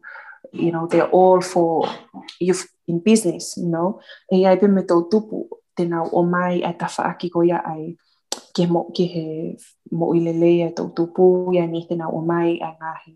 you 0.54 0.70
know, 0.70 0.86
they're 0.86 1.10
all 1.10 1.40
for 1.40 1.88
youth 2.40 2.66
in 2.86 3.00
business, 3.00 3.56
you 3.56 3.68
know. 3.68 4.00
E 4.30 4.46
ai 4.46 4.56
pe 4.56 4.68
me 4.68 4.82
tau 4.86 5.08
tupu, 5.10 5.48
tēnā 5.76 6.04
o 6.12 6.22
mai 6.22 6.62
ai 6.62 6.74
ta 6.78 6.86
whaaki 6.86 7.30
ko 7.30 7.42
ia 7.42 7.60
ai 7.66 7.94
ke 8.54 8.66
mo 8.70 8.86
ke 8.94 9.06
he 9.10 9.26
mo 9.90 10.12
i 10.14 10.22
lele 10.22 10.52
ai 10.68 10.72
tau 10.76 10.92
tupu, 10.94 11.50
ia 11.54 11.66
ni 11.66 11.82
tēnā 11.88 12.06
o 12.06 12.22
mai 12.22 12.58
ai 12.62 12.74
ngahi, 12.78 13.14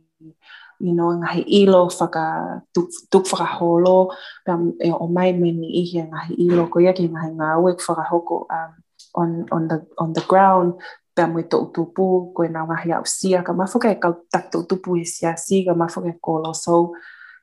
you 0.81 0.95
know, 0.95 1.15
ngahi 1.15 1.45
ilo 1.63 1.87
whaka 1.87 2.63
tuk, 2.75 3.25
whakaholo, 3.31 4.11
pia 4.45 4.59
e 4.83 4.91
o 4.91 5.07
mai 5.07 5.33
me 5.33 5.53
ni 5.53 5.71
ihi 5.83 6.03
ngahi 6.11 6.35
ilo 6.49 6.67
ko 6.67 6.83
ia 6.83 6.93
ki 6.93 7.09
ngahi 7.09 7.35
ngā 7.39 7.51
uek 7.63 7.83
whakahoko 7.87 8.47
um, 8.51 8.73
on, 9.15 9.31
on, 9.51 9.69
the, 9.69 9.79
on 9.99 10.13
the 10.13 10.25
ground, 10.27 10.75
pea 11.15 11.27
mo 11.27 11.43
tau 11.43 11.71
tupu, 11.75 12.35
ko 12.35 12.43
e 12.43 12.51
nā 12.51 12.67
ngahi 12.67 12.99
au 12.99 13.07
sia, 13.07 13.45
ka 13.47 13.55
mawhaka 13.55 13.95
e 13.95 14.01
kau 14.03 14.27
tak 14.27 14.51
tau 14.51 14.67
tupu 14.67 14.99
e 14.99 15.07
sia 15.07 15.37
si, 15.39 15.63
ka 15.67 15.75
mawhaka 15.75 16.11
e 16.11 16.19
kolo, 16.19 16.51
so, 16.55 16.95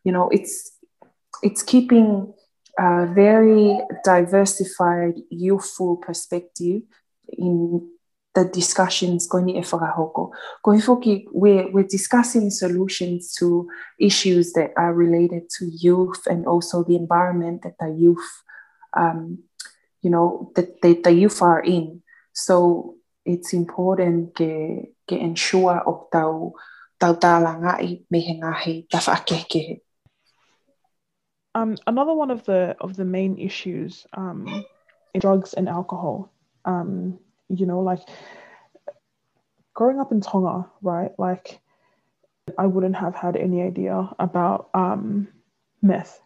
you 0.05 0.11
know, 0.13 0.29
it's 0.29 0.71
it's 1.43 1.63
keeping 1.63 2.33
a 2.79 3.07
very 3.07 3.77
diversified, 4.03 5.15
youthful 5.29 5.97
perspective 5.97 6.83
in 7.27 7.89
the 8.35 8.45
discussions 8.45 9.27
going. 9.27 9.61
Ko 9.63 10.21
we're, 11.33 11.71
we're 11.71 11.83
discussing 11.83 12.49
solutions 12.49 13.33
to 13.39 13.67
issues 13.99 14.53
that 14.53 14.71
are 14.77 14.93
related 14.93 15.49
to 15.57 15.65
youth 15.65 16.27
and 16.27 16.45
also 16.45 16.83
the 16.83 16.95
environment 16.95 17.63
that 17.63 17.75
the 17.79 17.89
youth, 17.89 18.43
um, 18.95 19.39
you 20.01 20.09
know, 20.09 20.51
that 20.55 20.81
the, 20.81 21.01
the 21.01 21.11
youth 21.11 21.41
are 21.41 21.61
in. 21.61 22.03
So 22.33 22.95
it's 23.25 23.53
important 23.53 24.35
to, 24.35 24.83
ensure 25.07 25.79
of 25.85 26.09
tau, 26.11 26.53
tau 26.99 27.13
tālanga 27.13 27.77
i 27.79 28.03
mehe 28.11 28.39
ngahi 28.41 28.87
ta 28.89 28.97
whaakekehe. 28.97 29.84
Um, 31.55 31.77
another 31.87 32.13
one 32.13 32.31
of 32.31 32.43
the 32.43 32.75
of 32.81 32.97
the 32.97 33.05
main 33.05 33.37
issues 33.39 34.05
um, 34.13 34.65
drugs 35.17 35.53
and 35.53 35.69
alcohol. 35.69 36.31
Um, 36.65 37.17
you 37.49 37.65
know, 37.65 37.79
like 37.79 38.01
growing 39.73 39.99
up 39.99 40.11
in 40.11 40.19
Tonga, 40.19 40.69
right? 40.81 41.11
Like 41.17 41.59
I 42.57 42.65
wouldn't 42.65 42.97
have 42.97 43.15
had 43.15 43.37
any 43.37 43.61
idea 43.61 44.09
about 44.19 44.69
um, 44.73 45.29
meth. 45.81 46.21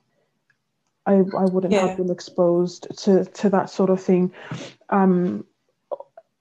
I, 1.06 1.14
I 1.14 1.46
wouldn't 1.46 1.74
yeah. 1.74 1.88
have 1.88 1.98
been 1.98 2.10
exposed 2.10 2.88
to 3.04 3.26
to 3.26 3.50
that 3.52 3.70
sort 3.70 3.92
of 3.92 4.02
thing. 4.02 4.34
Um, 4.90 5.46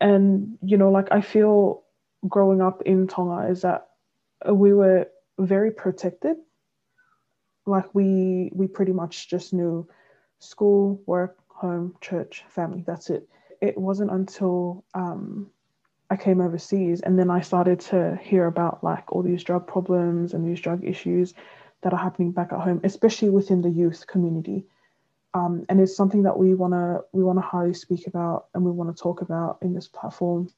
and 0.00 0.56
you 0.62 0.78
know, 0.78 0.90
like 0.90 1.08
I 1.10 1.20
feel 1.20 1.82
growing 2.26 2.62
up 2.62 2.82
in 2.82 3.06
Tonga 3.06 3.50
is 3.50 3.62
that 3.62 3.88
we 4.50 4.72
were 4.72 5.08
very 5.38 5.70
protected 5.72 6.38
like 7.68 7.94
we 7.94 8.50
we 8.54 8.66
pretty 8.66 8.92
much 8.92 9.28
just 9.28 9.52
knew 9.52 9.86
school, 10.38 11.00
work, 11.06 11.38
home, 11.48 11.94
church, 12.00 12.44
family. 12.48 12.84
That's 12.86 13.10
it. 13.10 13.28
It 13.60 13.76
wasn't 13.76 14.12
until 14.12 14.84
um, 14.94 15.50
I 16.10 16.16
came 16.16 16.40
overseas 16.40 17.00
and 17.00 17.18
then 17.18 17.30
I 17.30 17.40
started 17.40 17.80
to 17.80 18.18
hear 18.22 18.46
about 18.46 18.82
like 18.82 19.12
all 19.12 19.22
these 19.22 19.42
drug 19.42 19.66
problems 19.66 20.32
and 20.32 20.46
these 20.46 20.60
drug 20.60 20.84
issues 20.84 21.34
that 21.82 21.92
are 21.92 21.98
happening 21.98 22.32
back 22.32 22.52
at 22.52 22.60
home, 22.60 22.80
especially 22.84 23.30
within 23.30 23.62
the 23.62 23.70
youth 23.70 24.06
community. 24.06 24.64
Um, 25.34 25.64
and 25.68 25.80
it's 25.80 25.94
something 25.94 26.22
that 26.22 26.38
we 26.38 26.54
wanna 26.54 27.00
we 27.12 27.22
wanna 27.22 27.42
highly 27.42 27.74
speak 27.74 28.06
about 28.06 28.46
and 28.54 28.64
we 28.64 28.70
want 28.70 28.96
to 28.96 29.02
talk 29.02 29.20
about 29.20 29.58
in 29.60 29.74
this 29.74 29.86
platform. 29.86 30.48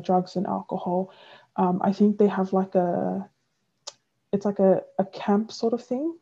Drugs 0.00 0.36
and 0.36 0.46
alcohol 0.46 1.10
um, 1.56 1.80
I 1.82 1.92
think 1.92 2.18
they 2.18 2.28
have 2.28 2.52
like 2.52 2.74
a 2.74 3.28
it's 4.32 4.46
like 4.46 4.58
a, 4.58 4.82
a 4.98 5.04
camp 5.04 5.52
sort 5.52 5.74
of 5.74 5.84
thing 5.84 6.16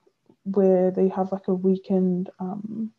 where 0.44 0.90
they 0.90 1.08
have 1.08 1.32
like 1.32 1.48
a 1.48 1.54
weekend 1.54 2.30
um 2.40 2.92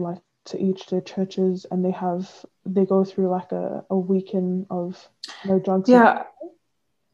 like 0.00 0.22
to 0.46 0.58
each 0.58 0.86
their 0.86 1.00
churches 1.00 1.66
and 1.70 1.84
they 1.84 1.90
have 1.90 2.44
they 2.64 2.84
go 2.84 3.04
through 3.04 3.28
like 3.28 3.52
a, 3.52 3.84
a 3.90 3.96
weekend 3.96 4.66
of 4.70 5.08
no 5.44 5.58
drugs. 5.58 5.88
Yeah. 5.88 6.24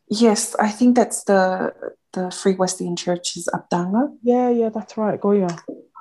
Yes, 0.09 0.55
I 0.57 0.71
think 0.71 0.95
that's 0.95 1.25
the 1.25 1.75
the 2.13 2.31
Free 2.31 2.55
Wesleyan 2.55 2.97
Church's 2.97 3.49
Abdanga. 3.53 4.17
Yeah, 4.23 4.51
yeah, 4.51 4.69
that's 4.69 4.97
right. 4.97 5.21
Goya. 5.21 5.49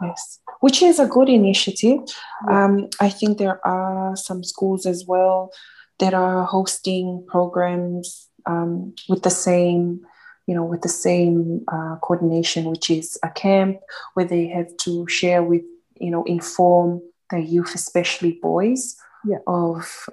Yes, 0.01 0.39
which 0.59 0.81
is 0.81 0.99
a 0.99 1.07
good 1.07 1.29
initiative. 1.29 1.99
Yeah. 2.47 2.65
Um, 2.65 2.89
I 2.99 3.09
think 3.09 3.37
there 3.37 3.65
are 3.65 4.15
some 4.15 4.43
schools 4.43 4.85
as 4.85 5.05
well 5.07 5.51
that 5.99 6.13
are 6.13 6.43
hosting 6.43 7.25
programs 7.27 8.29
um, 8.45 8.93
with 9.09 9.23
the 9.23 9.29
same 9.29 10.01
you 10.47 10.53
know 10.53 10.63
with 10.63 10.81
the 10.81 10.89
same 10.89 11.61
uh, 11.67 11.95
coordination 12.01 12.65
which 12.65 12.89
is 12.89 13.17
a 13.23 13.29
camp 13.29 13.79
where 14.13 14.25
they 14.25 14.47
have 14.47 14.75
to 14.77 15.07
share 15.07 15.41
with 15.41 15.63
you 15.99 16.11
know 16.11 16.23
inform 16.25 17.01
the 17.31 17.39
youth 17.39 17.73
especially 17.73 18.37
boys 18.41 18.95
yeah. 19.25 19.37
of 19.47 20.07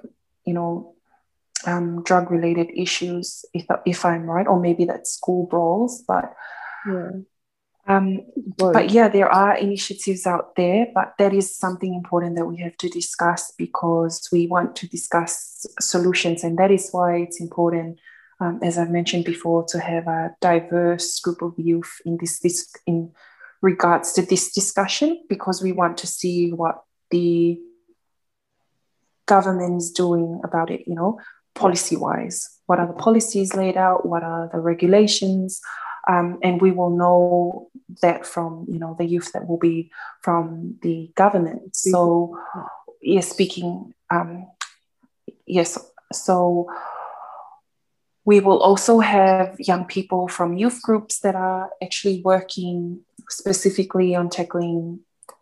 you 0.45 0.53
know 0.53 0.95
um, 1.65 2.03
drug 2.03 2.31
related 2.31 2.69
issues 2.75 3.45
if, 3.53 3.65
if 3.85 4.03
i'm 4.05 4.23
right 4.23 4.47
or 4.47 4.59
maybe 4.59 4.85
that's 4.85 5.11
school 5.11 5.45
brawls 5.45 6.03
but 6.07 6.33
yeah 6.87 7.11
um, 7.85 8.21
but 8.57 8.91
yeah, 8.91 9.09
there 9.09 9.29
are 9.29 9.57
initiatives 9.57 10.25
out 10.25 10.55
there, 10.55 10.87
but 10.93 11.15
that 11.19 11.33
is 11.33 11.55
something 11.55 11.93
important 11.93 12.37
that 12.37 12.45
we 12.45 12.57
have 12.57 12.77
to 12.77 12.87
discuss 12.87 13.51
because 13.57 14.29
we 14.31 14.47
want 14.47 14.75
to 14.77 14.87
discuss 14.87 15.65
solutions, 15.81 16.43
and 16.43 16.57
that 16.57 16.71
is 16.71 16.89
why 16.91 17.17
it's 17.17 17.41
important, 17.41 17.99
um, 18.39 18.59
as 18.63 18.77
I've 18.77 18.89
mentioned 18.89 19.25
before, 19.25 19.65
to 19.65 19.79
have 19.79 20.07
a 20.07 20.33
diverse 20.39 21.19
group 21.19 21.41
of 21.41 21.55
youth 21.57 21.91
in 22.05 22.17
this, 22.21 22.39
this 22.39 22.71
in 22.87 23.11
regards 23.61 24.13
to 24.13 24.21
this 24.21 24.53
discussion 24.53 25.21
because 25.27 25.61
we 25.61 25.73
want 25.73 25.97
to 25.97 26.07
see 26.07 26.51
what 26.51 26.83
the 27.11 27.59
government 29.25 29.81
is 29.81 29.91
doing 29.91 30.39
about 30.45 30.71
it. 30.71 30.83
You 30.87 30.95
know, 30.95 31.19
policy 31.53 31.97
wise, 31.97 32.59
what 32.65 32.79
are 32.79 32.87
the 32.87 32.93
policies 32.93 33.55
laid 33.55 33.75
out? 33.75 34.05
What 34.05 34.23
are 34.23 34.49
the 34.53 34.59
regulations? 34.59 35.59
Um, 36.07 36.39
and 36.43 36.61
we 36.61 36.71
will 36.71 36.89
know 36.89 37.69
that 38.01 38.25
from 38.25 38.65
you 38.67 38.79
know 38.79 38.95
the 38.97 39.05
youth 39.05 39.31
that 39.33 39.47
will 39.47 39.57
be 39.57 39.91
from 40.21 40.77
the 40.81 41.11
government. 41.15 41.75
So, 41.75 42.37
yes, 43.01 43.29
speaking 43.29 43.93
um, 44.09 44.47
yes, 45.45 45.77
so 46.11 46.67
we 48.25 48.39
will 48.39 48.59
also 48.59 48.99
have 48.99 49.55
young 49.59 49.85
people 49.85 50.27
from 50.27 50.57
youth 50.57 50.81
groups 50.81 51.19
that 51.19 51.35
are 51.35 51.69
actually 51.83 52.21
working 52.23 53.01
specifically 53.29 54.15
on 54.15 54.29
tackling 54.29 54.99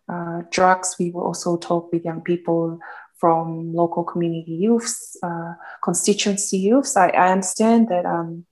uh, 0.08 0.42
drugs. 0.50 0.96
We 0.98 1.10
will 1.10 1.22
also 1.22 1.56
talk 1.56 1.92
with 1.92 2.04
young 2.04 2.22
people 2.22 2.80
from 3.18 3.72
local 3.72 4.02
community 4.02 4.52
youths, 4.52 5.16
uh, 5.22 5.54
constituency 5.84 6.58
youths. 6.58 6.96
I, 6.96 7.10
I 7.10 7.30
understand 7.30 7.88
that 7.88 8.04
um, 8.04 8.46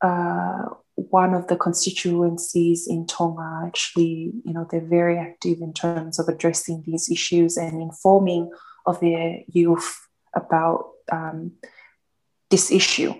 uh, 0.00 0.64
one 0.96 1.34
of 1.34 1.46
the 1.46 1.56
constituencies 1.56 2.86
in 2.88 3.06
Tonga 3.06 3.62
actually, 3.66 4.32
you 4.44 4.52
know, 4.52 4.66
they're 4.70 4.80
very 4.80 5.18
active 5.18 5.60
in 5.60 5.72
terms 5.72 6.18
of 6.18 6.28
addressing 6.28 6.82
these 6.86 7.10
issues 7.10 7.56
and 7.56 7.80
informing 7.80 8.50
of 8.86 8.98
their 9.00 9.40
youth 9.48 10.08
about 10.34 10.90
um, 11.12 11.52
this 12.50 12.72
issue. 12.72 13.14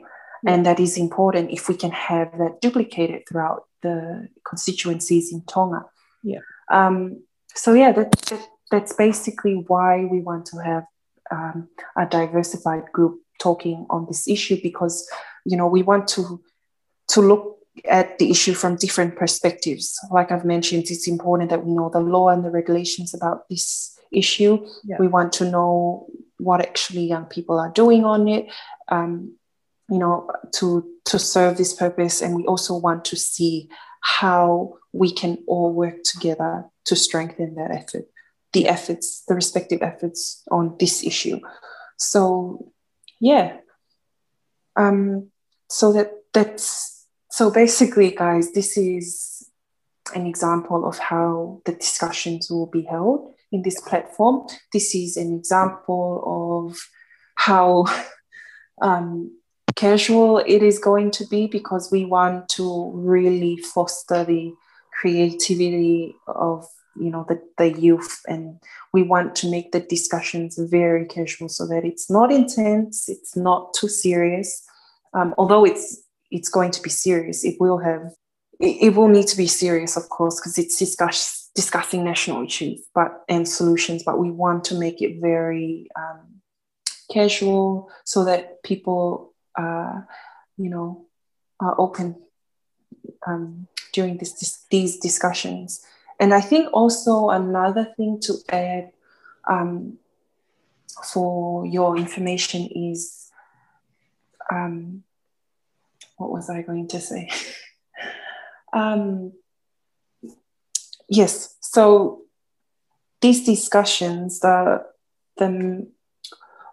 And 0.46 0.64
that 0.64 0.80
is 0.80 0.96
important 0.96 1.50
if 1.50 1.68
we 1.68 1.76
can 1.76 1.90
have 1.90 2.32
that 2.38 2.60
duplicated 2.60 3.22
throughout 3.28 3.64
the 3.82 4.28
constituencies 4.46 5.32
in 5.32 5.42
Tonga. 5.42 5.84
Yeah. 6.22 6.40
Um, 6.70 7.22
so 7.54 7.74
yeah, 7.74 7.92
that, 7.92 8.12
that, 8.12 8.48
that's 8.70 8.92
basically 8.94 9.64
why 9.66 10.04
we 10.04 10.20
want 10.20 10.46
to 10.46 10.58
have 10.58 10.84
um, 11.30 11.68
a 11.96 12.06
diversified 12.06 12.84
group 12.92 13.20
talking 13.38 13.86
on 13.90 14.06
this 14.06 14.26
issue 14.28 14.58
because 14.62 15.08
you 15.44 15.56
know 15.56 15.66
we 15.66 15.82
want 15.82 16.08
to 16.08 16.42
to 17.08 17.20
look 17.20 17.55
at 17.84 18.18
the 18.18 18.30
issue 18.30 18.54
from 18.54 18.76
different 18.76 19.16
perspectives. 19.16 19.98
Like 20.10 20.32
I've 20.32 20.44
mentioned, 20.44 20.84
it's 20.90 21.08
important 21.08 21.50
that 21.50 21.64
we 21.64 21.72
know 21.72 21.90
the 21.90 22.00
law 22.00 22.28
and 22.28 22.44
the 22.44 22.50
regulations 22.50 23.14
about 23.14 23.48
this 23.48 23.98
issue. 24.12 24.66
Yeah. 24.84 24.96
We 24.98 25.08
want 25.08 25.32
to 25.34 25.50
know 25.50 26.06
what 26.38 26.60
actually 26.60 27.04
young 27.06 27.26
people 27.26 27.58
are 27.58 27.70
doing 27.70 28.04
on 28.04 28.28
it, 28.28 28.46
um, 28.88 29.36
you 29.90 29.98
know, 29.98 30.30
to 30.54 30.86
to 31.06 31.18
serve 31.18 31.56
this 31.56 31.74
purpose. 31.74 32.22
And 32.22 32.34
we 32.34 32.44
also 32.46 32.76
want 32.76 33.04
to 33.06 33.16
see 33.16 33.68
how 34.00 34.78
we 34.92 35.12
can 35.12 35.38
all 35.46 35.72
work 35.72 36.02
together 36.02 36.64
to 36.84 36.96
strengthen 36.96 37.54
that 37.56 37.70
effort, 37.70 38.06
the 38.52 38.68
efforts, 38.68 39.22
the 39.28 39.34
respective 39.34 39.82
efforts 39.82 40.42
on 40.50 40.76
this 40.78 41.04
issue. 41.04 41.40
So, 41.96 42.72
yeah. 43.20 43.58
Um, 44.76 45.30
so 45.68 45.92
that 45.92 46.12
that's 46.32 46.95
so 47.36 47.50
basically, 47.50 48.12
guys, 48.12 48.52
this 48.52 48.78
is 48.78 49.50
an 50.14 50.26
example 50.26 50.88
of 50.88 50.98
how 50.98 51.60
the 51.66 51.72
discussions 51.72 52.50
will 52.50 52.64
be 52.64 52.80
held 52.80 53.30
in 53.52 53.60
this 53.60 53.78
platform. 53.78 54.46
This 54.72 54.94
is 54.94 55.18
an 55.18 55.34
example 55.34 56.64
of 56.66 56.78
how 57.34 57.84
um, 58.80 59.38
casual 59.74 60.38
it 60.38 60.62
is 60.62 60.78
going 60.78 61.10
to 61.10 61.26
be 61.26 61.46
because 61.46 61.92
we 61.92 62.06
want 62.06 62.48
to 62.56 62.90
really 62.94 63.58
foster 63.58 64.24
the 64.24 64.54
creativity 64.98 66.16
of 66.28 66.66
you 66.98 67.10
know 67.10 67.26
the, 67.28 67.38
the 67.58 67.78
youth 67.78 68.22
and 68.26 68.58
we 68.94 69.02
want 69.02 69.36
to 69.36 69.50
make 69.50 69.72
the 69.72 69.80
discussions 69.80 70.56
very 70.56 71.04
casual 71.04 71.50
so 71.50 71.66
that 71.66 71.84
it's 71.84 72.08
not 72.08 72.32
intense 72.32 73.06
it's 73.10 73.36
not 73.36 73.74
too 73.74 73.88
serious 73.88 74.66
um, 75.12 75.34
although 75.36 75.66
it's 75.66 76.05
it's 76.30 76.48
going 76.48 76.70
to 76.72 76.82
be 76.82 76.90
serious. 76.90 77.44
It 77.44 77.56
will 77.60 77.78
have 77.78 78.12
it, 78.58 78.94
will 78.94 79.08
need 79.08 79.26
to 79.28 79.36
be 79.36 79.46
serious 79.46 79.96
of 79.96 80.08
course 80.08 80.40
because 80.40 80.58
it's 80.58 80.78
discuss, 80.78 81.50
discussing 81.54 82.04
national 82.04 82.44
issues 82.44 82.82
but 82.94 83.24
and 83.28 83.48
solutions 83.48 84.02
but 84.02 84.18
we 84.18 84.30
want 84.30 84.64
to 84.64 84.74
make 84.74 85.02
it 85.02 85.20
very 85.20 85.88
um, 85.96 86.40
casual 87.12 87.90
so 88.04 88.24
that 88.24 88.62
people 88.62 89.34
uh, 89.58 90.00
you 90.56 90.70
know 90.70 91.06
are 91.60 91.78
open 91.78 92.16
um, 93.26 93.66
during 93.92 94.18
this, 94.18 94.32
this, 94.34 94.64
these 94.70 94.98
discussions. 94.98 95.84
And 96.18 96.32
i 96.32 96.40
think 96.40 96.68
also 96.72 97.30
another 97.30 97.92
thing 97.96 98.20
to 98.22 98.34
add 98.48 98.92
um, 99.48 99.98
for 101.04 101.66
your 101.66 101.96
information 101.96 102.66
is 102.74 103.30
um, 104.50 105.02
what 106.16 106.30
was 106.30 106.50
i 106.50 106.62
going 106.62 106.88
to 106.88 107.00
say 107.00 107.30
um, 108.72 109.32
yes 111.08 111.56
so 111.60 112.26
these 113.20 113.44
discussions, 113.44 114.40
the, 114.40 114.84
the 115.36 115.86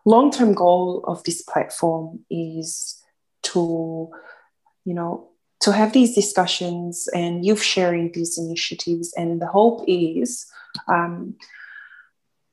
long-term 0.05 0.53
goal 0.53 1.03
of 1.07 1.23
this 1.23 1.41
platform 1.41 2.19
is 2.29 3.01
to, 3.43 4.09
you 4.85 4.93
know, 4.93 5.29
to 5.61 5.71
have 5.71 5.93
these 5.93 6.13
discussions 6.13 7.07
and 7.13 7.45
youth 7.45 7.63
sharing 7.63 8.11
these 8.11 8.37
initiatives. 8.37 9.13
And 9.15 9.41
the 9.41 9.47
hope 9.47 9.85
is 9.87 10.45
um, 10.87 11.35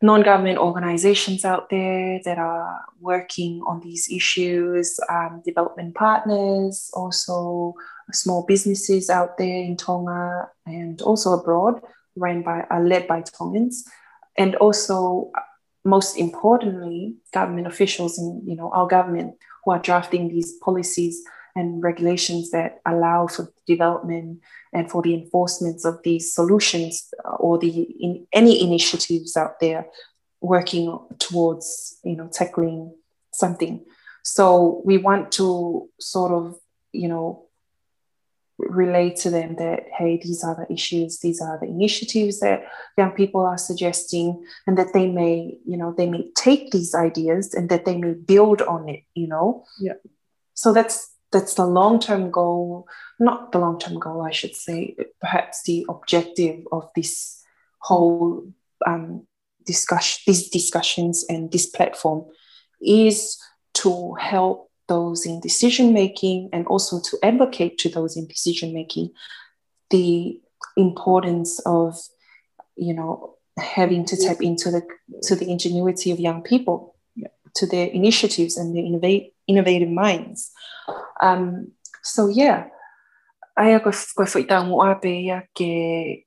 non-government 0.03 0.59
organizations 0.59 1.45
out 1.45 1.69
there 1.69 2.21
that 2.25 2.39
are 2.39 2.85
working 3.01 3.63
on 3.67 3.81
these 3.81 4.11
issues, 4.11 4.99
um, 5.11 5.43
development 5.45 5.95
partners, 5.95 6.91
also 6.95 7.75
small 8.13 8.45
businesses 8.47 9.11
out 9.11 9.37
there 9.37 9.63
in 9.63 9.77
Tonga 9.77 10.49
and 10.67 11.01
also 11.03 11.33
abroad 11.33 11.83
ran 12.17 12.43
by, 12.43 12.67
uh, 12.71 12.81
led 12.81 13.07
by 13.07 13.23
Tongans, 13.23 13.85
and 14.39 14.55
also, 14.57 15.31
most 15.85 16.17
importantly, 16.17 17.17
government 17.33 17.67
officials 17.67 18.19
in 18.19 18.43
you 18.47 18.57
know 18.57 18.71
our 18.73 18.87
government 18.87 19.37
who 19.65 19.73
are 19.73 19.79
drafting 19.79 20.29
these 20.29 20.53
policies 20.59 21.23
and 21.57 21.83
regulations 21.83 22.51
that 22.51 22.81
allow 22.87 23.27
for 23.27 23.53
development 23.67 24.41
and 24.73 24.91
for 24.91 25.03
the 25.03 25.15
enforcement 25.15 25.85
of 25.85 26.01
these 26.05 26.33
solutions 26.33 27.13
uh, 27.25 27.37
or 27.37 27.59
the 27.59 27.69
in 27.69 28.27
any 28.33 28.63
initiatives 28.63 29.37
out 29.37 29.61
there 29.61 29.87
working 30.41 30.99
towards 31.19 31.99
you 32.05 32.17
know 32.17 32.29
tackling 32.33 32.95
something. 33.33 33.85
So 34.23 34.83
we 34.85 34.99
want 34.99 35.33
to 35.33 35.89
sort 35.99 36.33
of 36.33 36.59
you 36.93 37.09
know 37.09 37.47
relate 38.59 39.17
to 39.17 39.31
them 39.31 39.57
that 39.57 39.85
hey 39.97 40.21
these 40.23 40.45
are 40.45 40.55
the 40.55 40.71
issues 40.71 41.21
these 41.21 41.41
are 41.41 41.59
the 41.59 41.67
initiatives 41.67 42.41
that 42.41 42.63
young 42.99 43.11
people 43.11 43.41
are 43.41 43.57
suggesting 43.57 44.45
and 44.67 44.77
that 44.77 44.93
they 44.93 45.07
may 45.07 45.57
you 45.65 45.79
know 45.79 45.95
they 45.97 46.07
may 46.07 46.29
take 46.37 46.71
these 46.71 46.95
ideas 46.95 47.55
and 47.55 47.71
that 47.71 47.87
they 47.87 47.97
may 47.97 48.13
build 48.13 48.61
on 48.61 48.87
it 48.89 49.03
you 49.15 49.27
know? 49.27 49.65
Yeah. 49.81 49.95
So 50.53 50.75
that's 50.75 51.11
that's 51.33 51.55
the 51.55 51.67
long-term 51.67 52.31
goal 52.31 52.89
not 53.19 53.53
the 53.53 53.59
long-term 53.59 53.99
goal 53.99 54.23
i 54.23 54.31
should 54.31 54.55
say 54.55 54.97
perhaps 55.21 55.63
the 55.65 55.87
objective 55.89 56.65
of 56.73 56.89
this 56.95 57.43
whole 57.79 58.47
um, 58.87 59.27
discussion 59.65 60.23
these 60.27 60.49
discussions 60.49 61.25
and 61.29 61.53
this 61.53 61.67
platform 61.67 62.25
is 62.81 63.39
to 63.75 64.15
help 64.15 64.71
those 64.89 65.25
in 65.25 65.41
decision 65.41 65.93
making 65.93 66.51
and 66.53 66.67
also 66.67 67.01
to 67.01 67.17
advocate 67.23 67.79
to 67.79 67.89
those 67.89 68.17
in 68.17 68.27
decision 68.27 68.75
making 68.75 69.11
the 69.91 70.41
importance 70.77 71.61
of 71.61 71.97
you 72.77 72.93
know 72.93 73.37
having 73.57 74.05
to 74.05 74.17
tap 74.17 74.41
into 74.41 74.71
the 74.71 74.83
to 75.23 75.37
the 75.37 75.51
ingenuity 75.51 76.11
of 76.11 76.19
young 76.19 76.43
people. 76.43 76.90
To 77.55 77.67
their 77.67 77.87
initiatives 77.89 78.57
and 78.57 78.75
their 78.75 78.85
innovate, 78.85 79.35
innovative 79.47 79.91
minds. 79.91 80.51
Um, 81.21 81.73
so 82.03 82.29
yeah. 82.29 82.69
Ai 83.59 83.77
ko 83.85 83.93
ko 83.93 84.25
foi 84.25 84.49
ta 84.49 84.65
mo 84.65 84.81
ape 84.81 85.11
ya 85.27 85.45
ke 85.53 86.25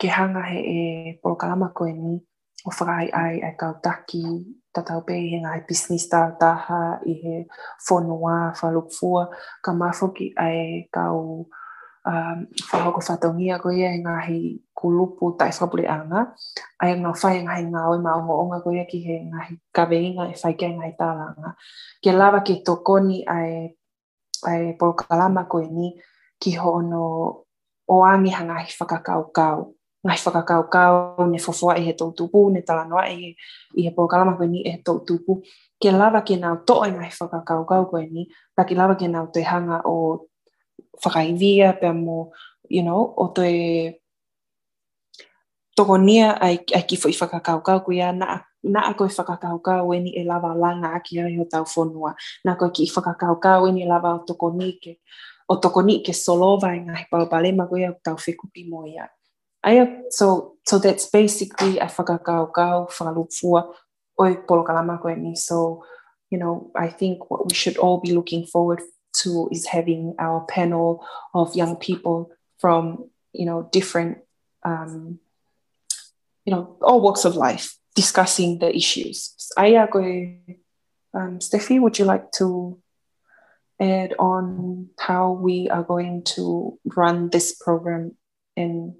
ke 0.00 0.08
hanga 0.08 0.40
he 0.48 0.58
e 0.64 0.78
polokalama 1.20 1.74
ko 1.74 1.84
ni. 1.84 2.16
O 2.64 2.70
whakai 2.72 3.08
ai 3.12 3.36
ai 3.44 3.54
kau 3.56 3.76
taki 3.84 4.24
tatau 4.72 5.04
pe 5.04 5.12
he 5.12 5.38
ngai 5.42 5.66
business 5.68 6.08
ta 6.08 6.30
taha 6.40 7.00
i 7.04 7.12
he 7.12 7.36
whanua 7.84 8.54
whalukfua 8.56 9.28
ka 9.64 9.72
mafoki 9.72 10.32
ai 10.36 10.88
kau 10.94 11.48
um, 12.06 12.46
whahoko 12.72 13.00
whatongia 13.00 13.58
koe 13.58 13.80
e 13.80 13.98
ngahi 13.98 14.60
kulupu 14.74 15.36
tai 15.38 15.50
whapure 15.50 15.88
anga. 15.88 16.34
Ai 16.80 16.94
ngā 16.96 17.12
whai 17.22 17.42
ngahi 17.44 17.64
ngā 17.72 17.80
oi 17.90 17.98
ma 17.98 18.16
ongo 18.16 18.38
onga 18.42 18.60
koe 18.64 18.84
ki 18.90 19.00
he 19.04 19.16
ngahi 19.30 19.58
kaweinga 19.74 20.30
e 20.32 20.36
whai 20.42 20.54
kia 20.54 20.68
ngahi 20.68 20.94
tālanga. 20.96 21.54
Ke 22.02 22.12
lawa 22.12 22.40
ke 22.40 22.62
tokoni 22.64 23.24
ai 23.26 23.74
ai 24.46 24.72
polokalama 24.78 25.44
koe 25.48 25.66
ni 25.68 25.92
ki 26.40 26.56
hono 26.56 27.04
o 27.88 28.04
angi 28.04 28.30
hangahi 28.30 28.72
whakakau 28.78 29.32
kau. 29.32 29.74
Ngai 30.00 30.16
whakakau 30.16 30.62
kau, 30.72 31.26
ne 31.28 31.38
fofoa 31.38 31.76
i 31.76 31.84
he 31.84 31.92
tau 31.92 32.12
tupu, 32.16 32.48
ne 32.50 32.62
talanoa 32.64 33.04
i, 33.12 33.36
i 33.76 33.82
he 33.84 33.90
pōkalama 33.92 34.32
koe 34.38 34.46
ni 34.48 34.62
e 34.64 34.70
he 34.72 34.78
tau 34.80 35.04
tupu. 35.04 35.42
Ke 35.76 35.92
lawa 35.92 36.22
ke 36.24 36.40
nau 36.40 36.56
toa 36.64 36.88
i 36.88 36.94
ngai 36.94 37.10
whakakau 37.12 37.66
kau 37.68 37.84
koe 37.90 38.06
ni, 38.08 38.24
pa 38.56 38.64
ke 38.64 38.72
lawa 38.78 38.96
ke 38.96 39.08
nau 39.12 39.26
te 39.28 39.44
hanga 39.44 39.82
o 39.84 40.24
whakaivia 41.04 41.80
pe 41.80 41.88
you 42.68 42.82
know, 42.82 43.14
o 43.16 43.28
to 43.28 43.42
e 43.42 44.00
tokonia 45.76 46.38
ai, 46.40 46.58
ki 46.86 46.96
fo 46.96 47.08
i 47.08 47.16
whakakaukau 47.16 47.84
ko 47.84 47.92
ia 47.92 48.12
na 48.12 48.40
na 48.62 48.92
ako 48.92 49.08
i 49.08 49.12
e 49.92 50.00
ni 50.00 50.10
e 50.16 50.24
langa 50.54 50.94
aki 50.94 51.20
ai 51.20 51.38
o 51.40 51.44
tau 51.44 51.64
whonua. 51.64 52.14
Na 52.44 52.54
ko 52.54 52.70
ki 52.70 52.86
e 53.68 53.72
ni 53.72 53.84
lava 53.86 54.14
o 54.14 54.24
tokoni 54.24 54.78
ke 54.80 55.00
o 55.48 55.56
tokoni 55.56 56.02
ke 56.04 56.12
solova 56.12 56.74
i 56.76 56.80
ngahi 56.84 57.08
pau 57.10 57.26
palema 57.26 57.68
ko 57.68 57.76
tau 58.04 58.16
so, 60.08 60.56
so 60.64 60.78
that's 60.78 61.10
basically 61.10 61.78
a 61.78 61.86
whakakaukau, 61.86 62.88
whakalupua 62.88 63.74
o 64.18 64.24
i 64.24 64.36
polo 64.46 64.62
kalama 64.64 64.98
ko 64.98 65.08
e. 65.08 65.36
So, 65.36 65.84
you 66.30 66.38
know, 66.38 66.70
I 66.76 66.88
think 66.88 67.30
what 67.30 67.44
we 67.46 67.54
should 67.54 67.76
all 67.76 68.00
be 68.00 68.12
looking 68.12 68.46
forward 68.46 68.80
to 69.12 69.48
is 69.52 69.66
having 69.66 70.14
our 70.18 70.44
panel 70.46 71.04
of 71.34 71.54
young 71.54 71.76
people 71.76 72.30
from, 72.58 73.10
you 73.32 73.46
know, 73.46 73.68
different, 73.72 74.18
um, 74.64 75.18
you 76.44 76.52
know, 76.52 76.76
all 76.82 77.00
walks 77.00 77.24
of 77.24 77.36
life 77.36 77.76
discussing 77.94 78.58
the 78.58 78.74
issues. 78.74 79.34
Aya 79.56 79.86
um, 81.12 81.38
Steffi, 81.38 81.80
would 81.80 81.98
you 81.98 82.04
like 82.04 82.30
to 82.32 82.78
add 83.80 84.14
on 84.18 84.90
how 84.98 85.32
we 85.32 85.68
are 85.70 85.82
going 85.82 86.22
to 86.22 86.78
run 86.84 87.30
this 87.30 87.54
program 87.54 88.14
and, 88.56 88.94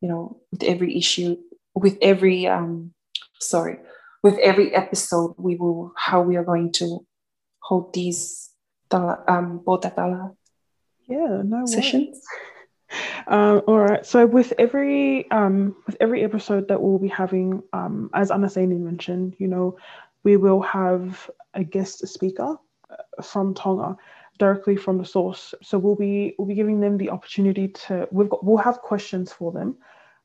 you 0.00 0.08
know, 0.08 0.40
with 0.52 0.62
every 0.62 0.96
issue, 0.96 1.36
with 1.74 1.98
every, 2.00 2.46
um, 2.46 2.92
sorry, 3.40 3.78
with 4.22 4.38
every 4.38 4.74
episode, 4.74 5.34
we 5.38 5.56
will 5.56 5.92
how 5.96 6.22
we 6.22 6.36
are 6.36 6.44
going 6.44 6.72
to 6.72 7.06
hold 7.60 7.92
these 7.94 8.50
um, 9.28 9.60
botatala 9.60 10.34
yeah, 11.06 11.42
no 11.44 11.66
sessions. 11.66 12.22
Um, 13.26 13.62
all 13.66 13.78
right. 13.78 14.06
So 14.06 14.26
with 14.26 14.52
every 14.58 15.28
um, 15.30 15.74
with 15.86 15.96
every 16.00 16.22
episode 16.22 16.68
that 16.68 16.80
we'll 16.80 16.98
be 16.98 17.08
having, 17.08 17.62
um, 17.72 18.10
as 18.14 18.30
Anasini 18.30 18.78
mentioned, 18.78 19.34
you 19.38 19.48
know, 19.48 19.76
we 20.22 20.36
will 20.36 20.60
have 20.62 21.30
a 21.54 21.64
guest 21.64 22.06
speaker 22.06 22.56
uh, 22.90 23.22
from 23.22 23.54
Tonga 23.54 23.96
directly 24.38 24.76
from 24.76 24.98
the 24.98 25.04
source. 25.04 25.54
So 25.62 25.78
we'll 25.78 25.96
be 25.96 26.34
we'll 26.38 26.46
be 26.48 26.54
giving 26.54 26.80
them 26.80 26.96
the 26.96 27.10
opportunity 27.10 27.68
to 27.68 28.06
we've 28.12 28.28
got 28.28 28.44
we'll 28.44 28.58
have 28.58 28.80
questions 28.80 29.32
for 29.32 29.50
them. 29.50 29.76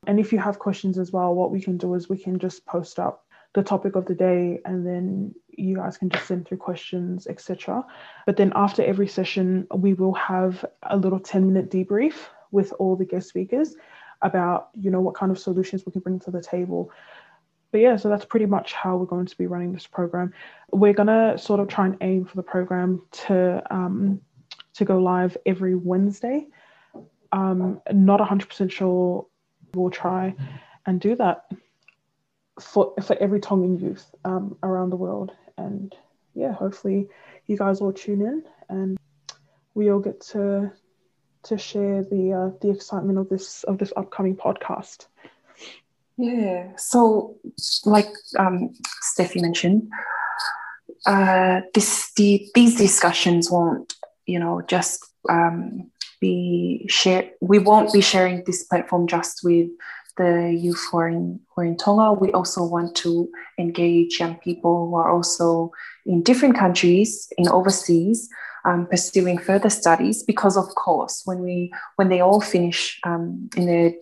And 0.06 0.20
if 0.20 0.32
you 0.32 0.38
have 0.38 0.58
questions 0.58 0.98
as 0.98 1.12
well, 1.12 1.34
what 1.34 1.50
we 1.50 1.60
can 1.60 1.76
do 1.76 1.94
is 1.94 2.08
we 2.08 2.18
can 2.18 2.38
just 2.38 2.64
post 2.66 2.98
up 2.98 3.26
the 3.54 3.62
topic 3.62 3.96
of 3.96 4.06
the 4.06 4.14
day 4.14 4.60
and 4.64 4.86
then 4.86 5.34
you 5.48 5.76
guys 5.76 5.98
can 5.98 6.08
just 6.08 6.26
send 6.26 6.46
through 6.46 6.56
questions 6.56 7.26
etc 7.26 7.84
but 8.26 8.36
then 8.36 8.52
after 8.54 8.82
every 8.84 9.08
session 9.08 9.66
we 9.74 9.92
will 9.94 10.14
have 10.14 10.64
a 10.84 10.96
little 10.96 11.18
10 11.18 11.46
minute 11.46 11.70
debrief 11.70 12.14
with 12.50 12.72
all 12.78 12.96
the 12.96 13.04
guest 13.04 13.28
speakers 13.28 13.74
about 14.22 14.68
you 14.74 14.90
know 14.90 15.00
what 15.00 15.14
kind 15.14 15.32
of 15.32 15.38
solutions 15.38 15.84
we 15.86 15.92
can 15.92 16.00
bring 16.00 16.20
to 16.20 16.30
the 16.30 16.42
table. 16.42 16.90
But 17.72 17.80
yeah 17.80 17.96
so 17.96 18.08
that's 18.08 18.24
pretty 18.24 18.46
much 18.46 18.72
how 18.72 18.96
we're 18.96 19.06
going 19.06 19.26
to 19.26 19.38
be 19.38 19.46
running 19.46 19.72
this 19.72 19.86
program. 19.86 20.32
We're 20.72 20.92
going 20.92 21.06
to 21.06 21.38
sort 21.38 21.60
of 21.60 21.68
try 21.68 21.86
and 21.86 21.96
aim 22.00 22.24
for 22.24 22.36
the 22.36 22.42
program 22.42 23.02
to 23.26 23.62
um, 23.70 24.20
to 24.74 24.84
go 24.84 24.98
live 24.98 25.36
every 25.46 25.74
wednesday. 25.74 26.46
Um, 27.32 27.80
not 27.92 28.18
100% 28.18 28.72
sure 28.72 29.26
we'll 29.74 29.90
try 29.90 30.34
and 30.86 31.00
do 31.00 31.14
that 31.16 31.44
for 32.60 32.94
for 33.02 33.16
every 33.18 33.40
Tongan 33.40 33.78
youth 33.78 34.14
um, 34.24 34.56
around 34.62 34.90
the 34.90 34.96
world. 34.96 35.32
And 35.56 35.94
yeah, 36.34 36.52
hopefully 36.52 37.08
you 37.46 37.56
guys 37.56 37.80
all 37.80 37.92
tune 37.92 38.22
in 38.22 38.44
and 38.68 38.98
we 39.74 39.90
all 39.90 40.00
get 40.00 40.20
to 40.20 40.72
to 41.42 41.58
share 41.58 42.02
the 42.02 42.32
uh, 42.32 42.58
the 42.60 42.70
excitement 42.70 43.18
of 43.18 43.28
this 43.28 43.64
of 43.64 43.78
this 43.78 43.92
upcoming 43.96 44.36
podcast. 44.36 45.06
Yeah. 46.16 46.68
So, 46.76 47.36
like 47.84 48.10
um, 48.38 48.74
Steffi 49.02 49.40
mentioned, 49.40 49.90
uh, 51.06 51.62
this 51.74 52.12
the 52.16 52.46
these 52.54 52.76
discussions 52.76 53.50
won't 53.50 53.94
you 54.26 54.38
know 54.38 54.62
just 54.68 55.04
um, 55.28 55.90
be 56.20 56.86
shared. 56.88 57.30
We 57.40 57.58
won't 57.58 57.92
be 57.92 58.02
sharing 58.02 58.44
this 58.44 58.64
platform 58.64 59.06
just 59.06 59.40
with 59.42 59.70
the 60.20 60.52
youth 60.52 60.86
who 60.90 60.98
are 60.98 61.08
in 61.08 61.40
who 61.48 61.62
are 61.62 61.64
in 61.64 61.76
Tonga. 61.76 62.12
We 62.12 62.30
also 62.32 62.62
want 62.62 62.94
to 62.96 63.30
engage 63.58 64.20
young 64.20 64.36
people 64.36 64.86
who 64.86 64.96
are 64.96 65.10
also 65.10 65.72
in 66.04 66.22
different 66.22 66.56
countries, 66.58 67.32
in 67.38 67.48
overseas, 67.48 68.28
um, 68.66 68.86
pursuing 68.86 69.38
further 69.38 69.70
studies. 69.70 70.22
Because 70.22 70.58
of 70.58 70.68
course, 70.74 71.22
when 71.24 71.40
we 71.40 71.72
when 71.96 72.10
they 72.10 72.20
all 72.20 72.40
finish 72.40 73.00
um, 73.04 73.48
in 73.56 73.64
their 73.64 73.94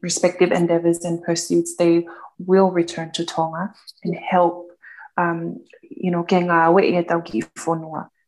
respective 0.00 0.52
endeavors 0.52 1.04
and 1.04 1.22
pursuits, 1.22 1.76
they 1.76 2.06
will 2.38 2.70
return 2.70 3.12
to 3.12 3.26
Tonga 3.26 3.74
and 4.04 4.16
help. 4.16 4.72
Um, 5.18 5.60
you 5.82 6.10
know, 6.10 6.24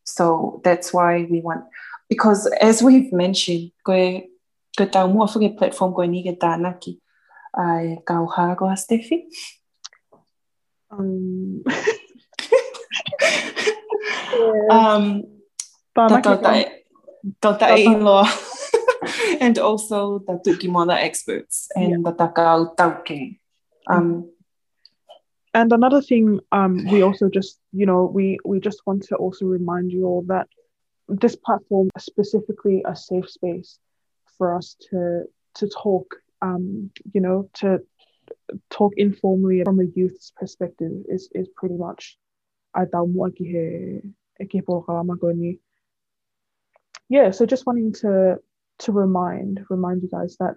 so 0.04 0.60
that's 0.64 0.92
why 0.92 1.26
we 1.30 1.40
want 1.40 1.64
because 2.08 2.46
as 2.60 2.82
we've 2.82 3.12
mentioned, 3.12 3.70
ko 3.86 3.94
ko 4.76 4.84
tau 4.84 5.06
mua 5.06 5.26
platform 5.56 5.94
ko 5.94 6.02
ni 6.02 6.20
ke 6.22 6.36
tānaki 6.36 7.00
ai 7.56 7.98
kau 8.06 8.26
hago 8.26 8.70
a 8.70 8.76
Steffi? 8.76 9.26
Um, 10.90 11.62
um 14.70 15.22
tota 17.40 17.76
inloa 17.76 18.26
and 19.40 19.58
also 19.58 20.20
the 20.26 20.38
Tukimola 20.44 20.96
experts 20.96 21.68
and 21.74 22.04
the 22.04 22.12
Takao 22.12 22.74
Tauke. 22.76 23.38
Um, 23.88 24.30
and 25.54 25.72
another 25.72 26.00
thing, 26.00 26.40
um, 26.52 26.86
we 26.90 27.02
also 27.02 27.28
just, 27.28 27.58
you 27.72 27.86
know, 27.86 28.04
we 28.04 28.38
we 28.44 28.60
just 28.60 28.82
want 28.86 29.02
to 29.04 29.16
also 29.16 29.46
remind 29.46 29.90
you 29.90 30.06
all 30.06 30.22
that 30.28 30.48
this 31.08 31.34
platform 31.34 31.88
is 31.96 32.04
specifically 32.04 32.84
a 32.86 32.94
safe 32.94 33.28
space 33.28 33.78
for 34.38 34.54
us 34.54 34.76
to 34.90 35.24
to 35.54 35.68
talk 35.68 36.16
um, 36.42 36.90
you 37.12 37.20
know, 37.20 37.48
to 37.54 37.80
talk 38.70 38.92
informally 38.96 39.62
from 39.64 39.80
a 39.80 39.84
youth's 39.94 40.32
perspective 40.36 40.92
is 41.08 41.28
is 41.34 41.48
pretty 41.56 41.76
much 41.76 42.16
yeah 47.08 47.30
so 47.30 47.44
just 47.44 47.66
wanting 47.66 47.92
to 47.92 48.36
to 48.78 48.92
remind 48.92 49.60
remind 49.68 50.02
you 50.02 50.08
guys 50.08 50.36
that 50.38 50.54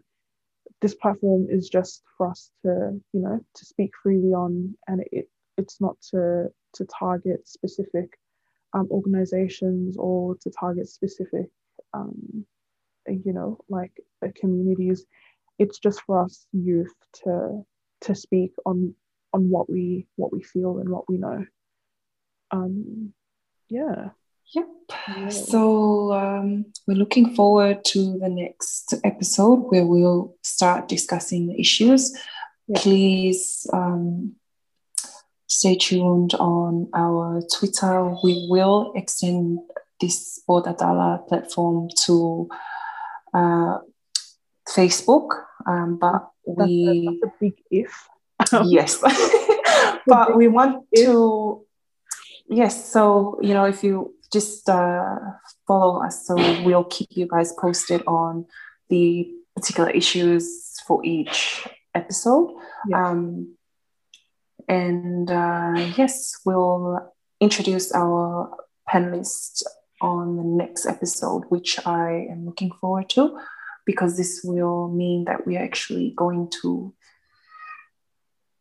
this 0.81 0.95
platform 0.95 1.47
is 1.49 1.69
just 1.69 2.03
for 2.17 2.29
us 2.29 2.51
to 2.63 2.99
you 3.13 3.21
know 3.21 3.39
to 3.55 3.65
speak 3.65 3.91
freely 4.01 4.33
on 4.33 4.75
and 4.87 5.03
it 5.11 5.29
it's 5.57 5.79
not 5.81 5.95
to 6.01 6.47
to 6.73 6.85
target 6.85 7.47
specific 7.47 8.17
um, 8.73 8.87
organizations 8.89 9.95
or 9.97 10.35
to 10.41 10.49
target 10.49 10.87
specific 10.87 11.47
um, 11.93 12.45
you 13.07 13.33
know 13.33 13.59
like 13.69 13.91
uh, 14.23 14.29
communities 14.35 15.05
it's 15.59 15.79
just 15.79 16.01
for 16.01 16.23
us 16.23 16.45
youth 16.51 16.93
to 17.23 17.65
to 18.01 18.15
speak 18.15 18.53
on 18.65 18.95
on 19.33 19.49
what 19.49 19.69
we 19.69 20.07
what 20.15 20.31
we 20.31 20.43
feel 20.43 20.79
and 20.79 20.89
what 20.89 21.09
we 21.09 21.17
know. 21.17 21.45
Um 22.51 23.13
yeah. 23.69 24.09
Yep. 24.53 24.67
Yeah. 25.07 25.29
so 25.29 26.13
um, 26.13 26.65
we're 26.85 26.97
looking 26.97 27.33
forward 27.33 27.83
to 27.85 28.19
the 28.19 28.29
next 28.29 28.93
episode 29.03 29.71
where 29.71 29.85
we'll 29.85 30.35
start 30.43 30.87
discussing 30.87 31.47
the 31.47 31.59
issues. 31.59 32.15
Yeah. 32.67 32.79
please 32.79 33.67
um, 33.73 34.35
stay 35.47 35.75
tuned 35.75 36.33
on 36.35 36.89
our 36.93 37.41
twitter. 37.57 38.15
We 38.23 38.47
will 38.49 38.93
extend 38.95 39.59
this 39.99 40.41
Bodadala 40.47 41.27
platform 41.27 41.89
to 42.05 42.49
uh, 43.33 43.77
Facebook, 44.75 45.29
um, 45.67 45.97
but 45.97 46.29
we 46.45 46.55
that's 46.57 46.69
a, 46.69 47.05
that's 47.05 47.23
a 47.23 47.37
big 47.39 47.53
if. 47.71 48.07
yes, 48.65 49.01
but 50.07 50.35
we 50.35 50.47
want 50.47 50.85
to. 50.95 51.65
Yes, 52.47 52.91
so 52.91 53.39
you 53.41 53.53
know, 53.53 53.65
if 53.65 53.83
you 53.83 54.15
just 54.31 54.67
uh, 54.69 55.15
follow 55.67 56.03
us, 56.03 56.27
so 56.27 56.35
we'll 56.63 56.83
keep 56.85 57.09
you 57.11 57.27
guys 57.27 57.53
posted 57.53 58.03
on 58.07 58.45
the 58.89 59.29
particular 59.55 59.89
issues 59.91 60.79
for 60.85 61.03
each 61.05 61.67
episode. 61.93 62.53
Yeah. 62.89 63.09
Um, 63.09 63.55
and 64.67 65.29
uh, 65.29 65.91
yes, 65.95 66.39
we'll 66.45 67.13
introduce 67.39 67.93
our 67.93 68.57
panelists 68.89 69.63
on 70.01 70.37
the 70.37 70.43
next 70.43 70.85
episode, 70.85 71.43
which 71.49 71.79
I 71.85 72.27
am 72.29 72.45
looking 72.45 72.71
forward 72.71 73.09
to 73.09 73.39
because 73.85 74.17
this 74.17 74.41
will 74.43 74.89
mean 74.89 75.25
that 75.25 75.45
we 75.45 75.57
are 75.57 75.63
actually 75.63 76.13
going 76.15 76.49
to 76.61 76.93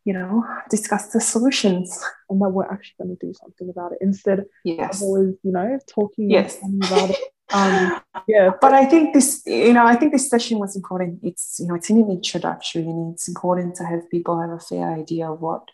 you 0.05 0.13
know 0.13 0.45
discuss 0.69 1.09
the 1.09 1.21
solutions 1.21 2.03
and 2.29 2.41
that 2.41 2.49
we're 2.49 2.71
actually 2.71 2.95
going 2.99 3.17
to 3.17 3.27
do 3.27 3.33
something 3.35 3.69
about 3.69 3.93
it 3.93 3.99
instead 4.01 4.45
yes. 4.65 4.97
of 4.97 5.03
always 5.03 5.35
you 5.43 5.53
know 5.53 5.79
talking 5.87 6.31
yes. 6.31 6.59
about 6.83 7.11
it 7.11 7.19
um, 7.53 8.01
yeah. 8.29 8.51
But 8.61 8.73
I 8.73 8.85
think 8.85 9.15
this, 9.15 9.43
you 9.47 9.73
know, 9.73 9.87
I 9.87 9.95
think 9.97 10.13
this 10.13 10.29
session 10.29 10.59
was 10.59 10.75
important. 10.77 11.21
It's, 11.23 11.59
you 11.61 11.67
know, 11.67 11.75
it's 11.75 11.91
an 11.91 11.99
introductory 11.99 12.83
and 12.83 13.15
it's 13.15 13.29
important 13.29 13.77
to 13.77 13.85
have 13.85 14.11
people 14.11 14.41
have 14.41 14.51
a 14.51 14.59
fair 14.59 14.93
idea 14.93 15.31
of 15.31 15.41
what, 15.41 15.69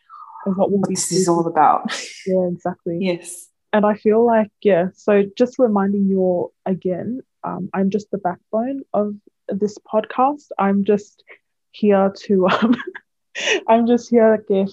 of 0.46 0.56
what, 0.56 0.70
what 0.70 0.88
this 0.88 1.12
is 1.12 1.28
all 1.28 1.46
about. 1.46 1.92
Yeah, 2.26 2.48
exactly. 2.48 2.98
yes. 3.00 3.48
And 3.72 3.84
I 3.84 3.94
feel 3.94 4.24
like, 4.24 4.50
yeah, 4.62 4.88
so 4.94 5.24
just 5.36 5.58
reminding 5.58 6.06
you 6.06 6.20
all 6.20 6.52
again, 6.64 7.20
um, 7.44 7.68
I'm 7.74 7.90
just 7.90 8.10
the 8.10 8.18
backbone 8.18 8.82
of 8.94 9.14
this 9.48 9.78
podcast. 9.78 10.46
I'm 10.58 10.84
just 10.84 11.22
here 11.70 12.12
to 12.24 12.48
um 12.48 12.76
I'm 13.68 13.86
just 13.86 14.10
here 14.10 14.38
que 14.46 14.66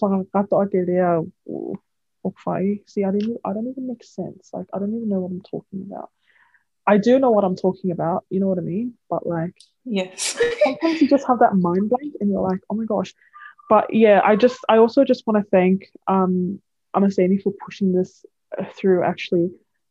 See, 2.88 3.04
I 3.04 3.12
didn't 3.12 3.38
I 3.46 3.54
don't 3.54 3.68
even 3.68 3.88
make 3.88 4.04
sense. 4.04 4.50
Like 4.54 4.68
I 4.74 4.80
don't 4.80 4.96
even 4.96 5.10
know 5.10 5.20
what 5.20 5.32
I'm 5.32 5.42
talking 5.42 5.86
about. 5.88 6.10
I 6.88 6.98
do 6.98 7.20
know 7.20 7.32
what 7.32 7.44
I'm 7.44 7.56
talking 7.56 7.92
about, 7.92 8.26
you 8.30 8.40
know 8.40 8.48
what 8.48 8.60
I 8.60 8.62
mean? 8.62 8.94
But 9.10 9.26
like 9.26 9.56
yes. 9.86 10.38
sometimes 10.64 11.02
you 11.02 11.08
just 11.08 11.28
have 11.28 11.40
that 11.40 11.56
mind 11.56 11.90
blank 11.90 12.14
and 12.20 12.30
you're 12.30 12.48
like, 12.48 12.60
oh 12.70 12.76
my 12.76 12.86
gosh. 12.86 13.14
But 13.70 13.94
yeah, 13.94 14.22
I 14.24 14.36
just 14.36 14.60
I 14.70 14.78
also 14.78 15.04
just 15.04 15.26
want 15.26 15.44
to 15.44 15.50
thank 15.50 15.90
um 16.08 16.62
Anasini 16.96 17.42
for 17.42 17.54
pushing 17.64 17.94
this 17.94 18.26
through 18.76 19.04
actually 19.04 19.50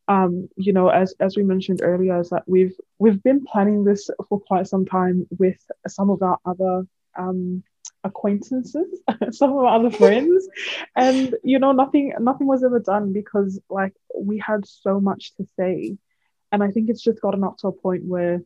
um, 0.09 0.49
you 0.57 0.73
know, 0.73 0.89
as 0.89 1.15
as 1.21 1.37
we 1.37 1.43
mentioned 1.43 1.81
earlier, 1.83 2.21
is 2.21 2.31
that 2.31 2.45
we've 2.47 2.75
we've 2.99 3.23
been 3.23 3.45
planning 3.45 3.85
this 3.85 4.11
for 4.29 4.41
quite 4.41 4.67
some 4.67 4.85
time 4.85 5.27
with 5.39 5.59
some 5.89 6.11
of 6.11 6.23
our 6.23 6.39
other 6.45 6.83
um, 7.19 7.63
acquaintances, 8.03 9.01
some 9.31 9.51
of 9.51 9.59
our 9.59 9.79
other 9.79 9.91
friends, 9.91 10.47
and 10.95 11.35
you 11.43 11.59
know, 11.59 11.73
nothing 11.73 12.13
nothing 12.21 12.47
was 12.47 12.63
ever 12.63 12.81
done 12.81 13.13
because 13.13 13.59
like 13.71 13.95
we 14.17 14.39
had 14.39 14.67
so 14.67 15.01
much 15.01 15.35
to 15.37 15.47
say, 15.59 15.97
and 16.53 16.63
I 16.63 16.71
think 16.71 16.91
it's 16.91 17.03
just 17.03 17.23
gotten 17.23 17.43
up 17.43 17.57
to 17.59 17.69
a 17.69 17.73
point 17.73 18.05
where 18.05 18.43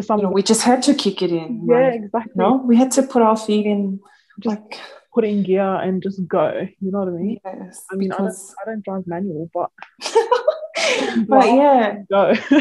some 0.00 0.18
you 0.18 0.24
know, 0.24 0.30
we 0.30 0.42
just 0.42 0.62
had 0.62 0.82
to 0.84 0.94
kick 0.94 1.22
it 1.22 1.30
in. 1.30 1.66
Yeah, 1.68 1.74
right? 1.74 1.94
exactly. 1.94 2.32
No, 2.36 2.56
we 2.56 2.76
had 2.76 2.92
to 2.92 3.02
put 3.02 3.22
our 3.22 3.36
feet 3.36 3.66
in, 3.66 4.00
just 4.40 4.56
like 4.56 4.80
put 5.14 5.24
in 5.24 5.42
gear 5.42 5.62
and 5.62 6.02
just 6.02 6.26
go. 6.26 6.66
You 6.80 6.90
know 6.90 7.00
what 7.00 7.08
I 7.08 7.12
mean? 7.12 7.40
Yes. 7.44 7.84
I 7.90 7.94
mean, 7.94 8.10
because... 8.10 8.54
I, 8.60 8.64
don't, 8.64 8.72
I 8.72 8.72
don't 8.72 8.84
drive 8.84 9.06
manual, 9.06 9.50
but 9.54 9.70
but 11.28 11.46
yeah, 11.46 12.02
go. 12.10 12.34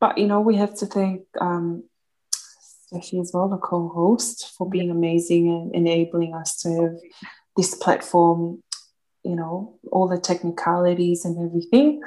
but 0.00 0.18
you 0.18 0.26
know, 0.26 0.40
we 0.40 0.56
have 0.56 0.74
to 0.76 0.86
thank 0.86 1.22
um, 1.40 1.84
Steffi 2.92 3.20
as 3.20 3.30
well, 3.32 3.48
the 3.48 3.56
co-host, 3.56 4.54
for 4.56 4.68
being 4.68 4.90
amazing 4.90 5.48
and 5.48 5.74
enabling 5.74 6.34
us 6.34 6.60
to 6.62 6.82
have 6.82 6.96
this 7.56 7.74
platform. 7.74 8.62
You 9.24 9.36
know, 9.36 9.78
all 9.90 10.08
the 10.08 10.18
technicalities 10.18 11.24
and 11.24 11.44
everything. 11.44 12.00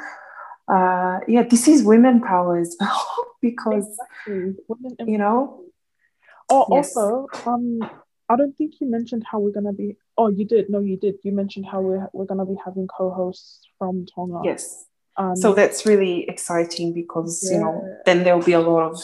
Uh, 0.68 1.20
yeah, 1.28 1.43
this 1.43 1.68
is 1.68 1.84
women 1.84 2.22
power 2.22 2.57
as 2.57 2.78
well 2.80 3.05
because 3.41 3.86
exactly. 3.86 4.55
women, 4.68 4.95
you 5.07 5.18
know. 5.18 5.64
Oh, 6.49 6.68
yes. 6.70 6.95
also, 6.95 7.28
um, 7.49 7.80
I 8.32 8.38
don't 8.38 8.56
think 8.58 8.76
you 8.80 8.90
mentioned 8.90 9.24
how 9.30 9.40
we're 9.40 9.52
gonna 9.52 9.74
be. 9.74 9.98
Oh, 10.18 10.30
you 10.30 10.46
did. 10.46 10.70
No, 10.70 10.80
you 10.80 10.98
did. 10.98 11.16
You 11.24 11.34
mentioned 11.34 11.66
how 11.66 11.82
we're 11.82 12.08
we're 12.14 12.26
gonna 12.26 12.46
be 12.46 12.56
having 12.64 12.88
co-hosts 12.88 13.68
from 13.78 14.06
Tonga. 14.06 14.42
Yes. 14.44 14.86
Um, 15.18 15.36
so 15.36 15.54
that's 15.54 15.86
really 15.86 16.30
exciting 16.30 16.94
because 16.94 17.44
yeah. 17.44 17.58
you 17.58 17.64
know 17.64 17.98
then 18.06 18.24
there'll 18.24 18.42
be 18.44 18.54
a 18.54 18.62
lot 18.62 18.92
of 18.92 19.02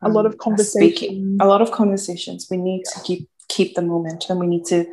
um, 0.00 0.10
a 0.10 0.14
lot 0.14 0.26
of 0.26 0.38
conversations. 0.38 1.38
A 1.40 1.46
lot 1.46 1.60
of 1.60 1.72
conversations. 1.72 2.46
We 2.50 2.56
need 2.58 2.82
yeah. 2.84 3.00
to 3.00 3.06
keep 3.06 3.28
keep 3.48 3.74
the 3.74 3.82
momentum. 3.82 4.38
We 4.38 4.46
need 4.46 4.64
to, 4.66 4.86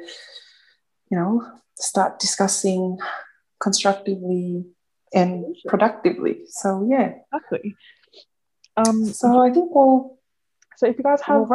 you 1.11 1.17
know, 1.17 1.45
start 1.75 2.19
discussing 2.19 2.97
constructively 3.59 4.65
and 5.13 5.55
productively. 5.67 6.41
So 6.47 6.87
yeah, 6.89 7.13
exactly. 7.33 7.75
Um, 8.77 9.05
so 9.05 9.41
I 9.41 9.51
think 9.51 9.73
we'll 9.73 10.18
so 10.79 10.87
if 10.87 10.97
you 10.97 11.03
guys 11.03 11.19
have 11.23 11.45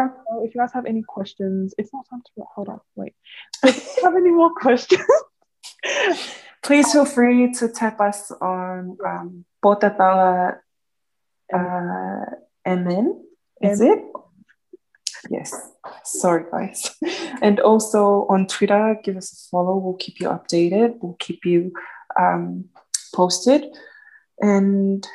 if 0.43 0.55
you 0.55 0.61
guys 0.61 0.75
have 0.75 0.85
any 0.85 1.03
questions, 1.03 1.75
it's 1.79 1.95
not 1.95 2.05
time 2.11 2.21
to 2.21 2.45
hold 2.55 2.69
on, 2.69 2.81
wait. 2.95 3.15
if 3.63 3.97
you 3.97 4.05
have 4.05 4.17
any 4.17 4.29
more 4.31 4.53
questions, 4.61 5.01
please 6.63 6.93
feel 6.93 7.07
free 7.07 7.51
to 7.55 7.71
tap 7.71 8.03
us 8.03 8.31
on 8.43 8.99
um, 9.07 9.47
uh, 9.65 10.51
MN. 12.67 13.25
Is 13.63 13.81
it? 13.81 13.99
Yes. 15.31 15.71
Sorry, 16.05 16.45
guys. 16.51 16.95
And 17.41 17.61
also 17.61 18.27
on 18.29 18.47
Twitter, 18.47 19.01
give 19.03 19.17
us 19.17 19.33
a 19.33 19.37
follow. 19.51 19.79
We'll 19.79 19.95
keep 19.95 20.21
you 20.21 20.29
updated. 20.29 20.99
We'll 21.01 21.17
keep 21.19 21.47
you 21.47 21.73
um, 22.21 22.67
posted. 23.15 23.65
And 24.39 25.09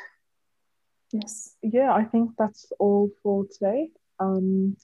yes. 1.12 1.54
Yeah, 1.62 1.94
I 1.94 2.06
think 2.06 2.32
that's 2.40 2.72
all 2.80 3.12
for 3.22 3.46
today. 3.46 3.92
Um, 4.20 4.76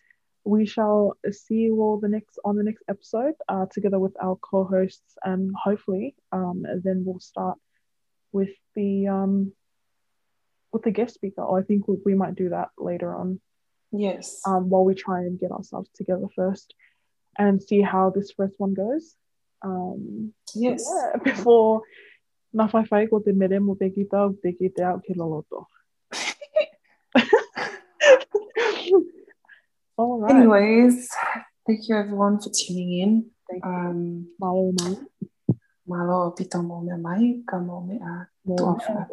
we 0.43 0.65
shall 0.65 1.17
see 1.31 1.55
you 1.55 1.81
all 1.81 1.99
the 1.99 2.07
next 2.07 2.39
on 2.45 2.55
the 2.55 2.63
next 2.63 2.83
episode 2.87 3.33
uh, 3.49 3.65
together 3.71 3.99
with 3.99 4.15
our 4.21 4.35
co-hosts 4.35 5.17
and 5.23 5.51
hopefully 5.55 6.15
um, 6.31 6.63
then 6.83 7.03
we'll 7.03 7.19
start 7.19 7.57
with 8.31 8.53
the 8.75 9.07
um, 9.07 9.51
with 10.71 10.83
the 10.83 10.91
guest 10.91 11.15
speaker. 11.15 11.41
Or 11.41 11.59
I 11.59 11.63
think 11.63 11.87
we, 11.87 11.97
we 12.05 12.13
might 12.13 12.35
do 12.35 12.49
that 12.49 12.69
later 12.77 13.15
on. 13.15 13.39
Yes. 13.91 14.41
Um, 14.45 14.69
while 14.69 14.83
we 14.83 14.93
try 14.93 15.19
and 15.21 15.39
get 15.39 15.51
ourselves 15.51 15.89
together 15.95 16.27
first 16.35 16.75
and 17.37 17.61
see 17.61 17.81
how 17.81 18.11
this 18.11 18.31
first 18.31 18.53
one 18.57 18.73
goes. 18.73 19.15
Um, 19.63 20.33
yes. 20.53 20.85
yeah, 20.87 21.17
before 21.23 21.81
na 22.53 22.67
fai 22.67 23.07
ko 23.07 23.19
te 23.19 23.31
mere 23.31 23.59
mo 23.59 23.75
te 23.75 23.89
kita 23.89 24.31
te 24.41 24.53
kita 24.53 25.01
ke 25.03 25.15
loloto 25.15 25.67
All 29.97 30.19
right. 30.19 30.35
Anyways, 30.35 31.07
thank 31.65 31.87
you 31.87 31.95
everyone 31.95 32.39
for 32.39 32.49
tuning 32.51 32.99
in. 32.99 33.11
Thank 33.47 33.63
Um, 33.63 34.27
malo 34.39 34.71
mai. 34.75 34.95
Malo 35.87 36.35
pito 36.35 36.59
mo 36.59 36.81
me 36.81 36.97
mai, 36.99 37.39
ka 37.47 37.59
mo 37.59 37.79
me 37.79 37.95
a 38.03 38.27
tuafa. 38.43 39.07